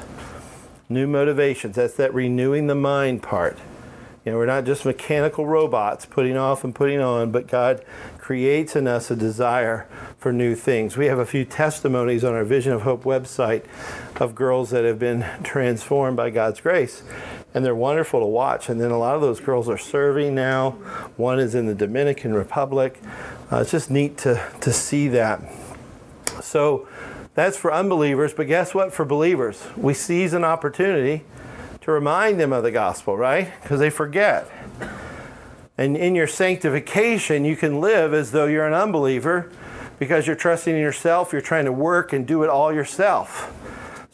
[0.89, 1.77] new motivations.
[1.77, 3.59] That's that renewing the mind part.
[4.25, 7.85] You know, we're not just mechanical robots putting off and putting on, but God
[8.19, 9.87] creates in us a desire
[10.19, 10.97] for new things.
[10.97, 13.65] We have a few testimonies on our Vision of Hope website
[14.17, 17.05] of girls that have been transformed by God's grace
[17.57, 18.69] and they're wonderful to watch.
[18.69, 20.73] And then a lot of those girls are serving now.
[21.17, 23.01] One is in the Dominican Republic.
[23.51, 25.41] Uh, it's just neat to, to see that.
[26.43, 26.87] So
[27.35, 28.93] that's for unbelievers, but guess what?
[28.93, 31.25] For believers, we seize an opportunity
[31.81, 33.51] to remind them of the gospel, right?
[33.63, 34.51] Because they forget.
[35.79, 39.51] And in your sanctification, you can live as though you're an unbeliever
[39.99, 43.51] because you're trusting in yourself, you're trying to work and do it all yourself.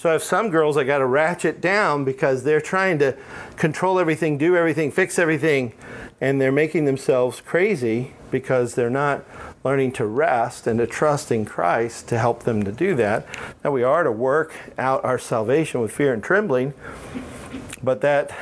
[0.03, 3.17] So I have some girls I got to ratchet down because they're trying to
[3.57, 5.75] control everything, do everything, fix everything,
[6.21, 9.25] and they're making themselves crazy because they're not
[9.63, 13.29] learning to rest and to trust in Christ to help them to do that.
[13.63, 16.75] Now we are to work out our salvation with fear and trembling,
[17.81, 18.33] but that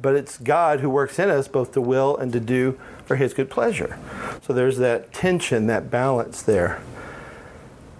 [0.00, 3.34] but it's God who works in us both to will and to do for his
[3.34, 3.98] good pleasure.
[4.40, 6.80] So there's that tension, that balance there.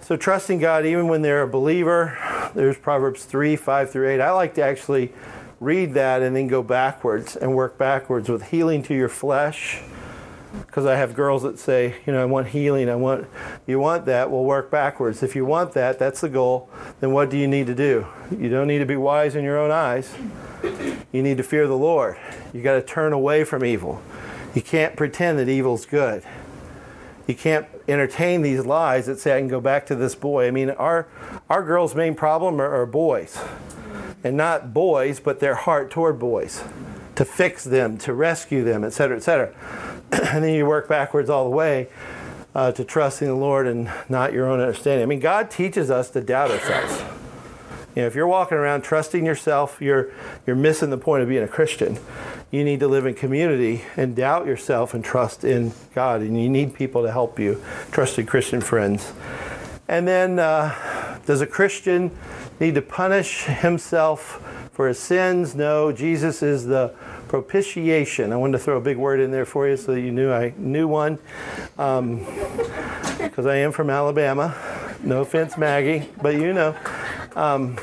[0.01, 2.19] So trusting God even when they're a believer,
[2.55, 4.21] there's Proverbs 3, 5 through 8.
[4.21, 5.13] I like to actually
[5.61, 9.81] read that and then go backwards and work backwards with healing to your flesh,
[10.67, 12.91] because I have girls that say, you know, I want healing.
[12.91, 13.27] I want
[13.67, 14.31] you want that.
[14.31, 15.23] We'll work backwards.
[15.23, 16.69] If you want that, that's the goal.
[17.01, 18.07] Then what do you need to do?
[18.31, 20.15] You don't need to be wise in your own eyes.
[21.11, 22.19] You need to fear the Lord.
[22.53, 24.03] You got to turn away from evil.
[24.55, 26.23] You can't pretend that evil's good.
[27.27, 30.47] You can't entertain these lies that say I can go back to this boy.
[30.47, 31.07] I mean, our
[31.49, 33.39] our girls' main problem are, are boys,
[34.25, 36.65] and not boys, but their heart toward boys,
[37.15, 39.55] to fix them, to rescue them, etc., etc.
[40.13, 41.89] and then you work backwards all the way
[42.55, 45.03] uh, to trusting the Lord and not your own understanding.
[45.03, 47.22] I mean, God teaches us to doubt ourselves.
[47.95, 50.11] You know, if you're walking around trusting yourself, you're
[50.47, 51.99] you're missing the point of being a Christian.
[52.51, 56.49] You need to live in community and doubt yourself and trust in God, and you
[56.49, 59.13] need people to help you, trusted Christian friends.
[59.89, 62.11] And then, uh, does a Christian
[62.61, 65.55] need to punish himself for his sins?
[65.55, 66.95] No, Jesus is the
[67.29, 68.33] propitiation.
[68.33, 70.33] I wanted to throw a big word in there for you so that you knew
[70.33, 71.19] I knew one,
[71.77, 72.27] because um,
[73.47, 74.55] I am from Alabama.
[75.03, 76.75] No offense, Maggie, but you know.
[77.37, 77.79] Um,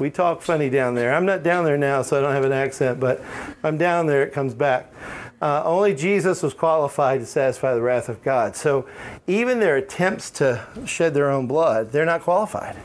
[0.00, 1.14] we talk funny down there.
[1.14, 3.22] I'm not down there now, so I don't have an accent, but
[3.62, 4.92] I'm down there, it comes back.
[5.40, 8.54] Uh, only Jesus was qualified to satisfy the wrath of God.
[8.54, 8.86] So
[9.26, 12.76] even their attempts to shed their own blood, they're not qualified.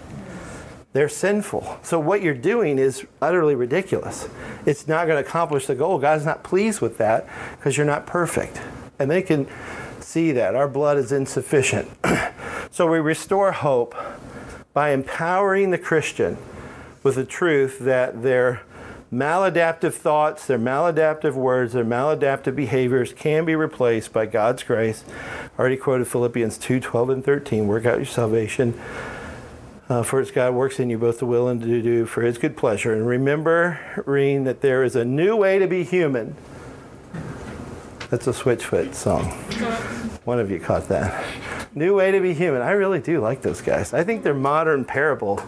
[0.93, 1.77] They're sinful.
[1.83, 4.27] So what you're doing is utterly ridiculous.
[4.65, 5.99] It's not going to accomplish the goal.
[5.99, 8.59] God's not pleased with that because you're not perfect.
[8.97, 9.47] And they can
[9.99, 10.55] see that.
[10.55, 11.91] Our blood is insufficient.
[12.71, 13.93] so we restore hope
[14.77, 16.37] by empowering the Christian
[17.01, 18.61] with the truth that their
[19.11, 25.03] maladaptive thoughts, their maladaptive words, their maladaptive behaviors can be replaced by God's grace.
[25.09, 27.65] I already quoted Philippians 2 12 and 13.
[27.65, 28.79] Work out your salvation.
[29.89, 32.37] Uh, for it's God works in you both to will and to do for his
[32.37, 32.93] good pleasure.
[32.93, 36.35] And remember, remembering that there is a new way to be human.
[38.11, 39.31] That's a Switchfoot song.
[40.23, 41.25] One of you caught that.
[41.77, 42.63] New way to be human.
[42.63, 43.93] I really do like those guys.
[43.93, 45.43] I think they're modern parable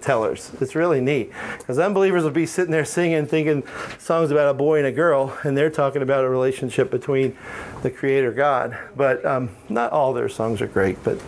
[0.00, 0.50] tellers.
[0.58, 3.64] It's really neat because unbelievers will be sitting there singing, thinking
[3.98, 7.36] songs about a boy and a girl, and they're talking about a relationship between
[7.84, 8.76] the Creator God.
[8.96, 11.18] But um, not all their songs are great, but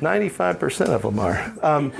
[0.00, 1.52] 95% of them are.
[1.62, 1.92] Um,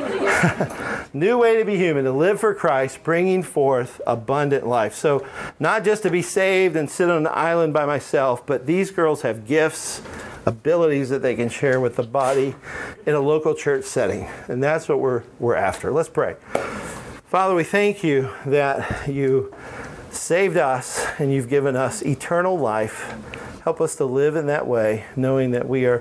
[1.12, 4.94] new way to be human, to live for Christ, bringing forth abundant life.
[4.94, 5.26] So,
[5.58, 9.22] not just to be saved and sit on an island by myself, but these girls
[9.22, 10.00] have gifts
[10.46, 12.54] abilities that they can share with the body
[13.06, 14.28] in a local church setting.
[14.48, 15.90] And that's what we're, we're after.
[15.90, 16.36] Let's pray.
[17.24, 19.52] Father, we thank you that you
[20.10, 23.14] saved us and you've given us eternal life.
[23.64, 26.00] Help us to live in that way, knowing that we are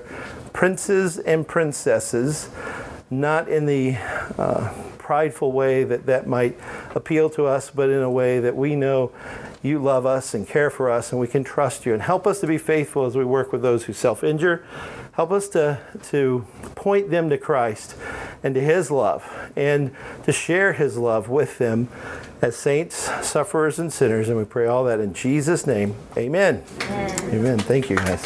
[0.52, 2.50] princes and princesses,
[3.08, 3.96] not in the
[4.36, 6.58] uh, prideful way that that might
[6.94, 9.10] appeal to us, but in a way that we know
[9.62, 11.94] you love us and care for us and we can trust you.
[11.94, 14.62] And help us to be faithful as we work with those who self injure.
[15.16, 15.78] Help us to,
[16.10, 16.44] to
[16.74, 17.94] point them to Christ
[18.42, 19.94] and to His love and
[20.24, 21.88] to share His love with them
[22.42, 22.96] as saints,
[23.26, 24.28] sufferers, and sinners.
[24.28, 25.94] And we pray all that in Jesus' name.
[26.16, 26.64] Amen.
[26.82, 27.34] Amen.
[27.34, 27.58] Amen.
[27.60, 28.22] Thank you, guys.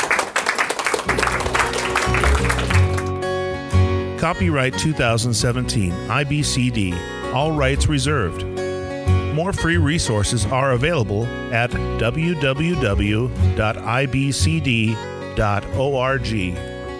[4.18, 8.44] Copyright 2017, IBCD, all rights reserved.
[9.34, 12.68] More free resources are available at www.ibcd.org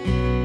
[0.09, 0.38] thank you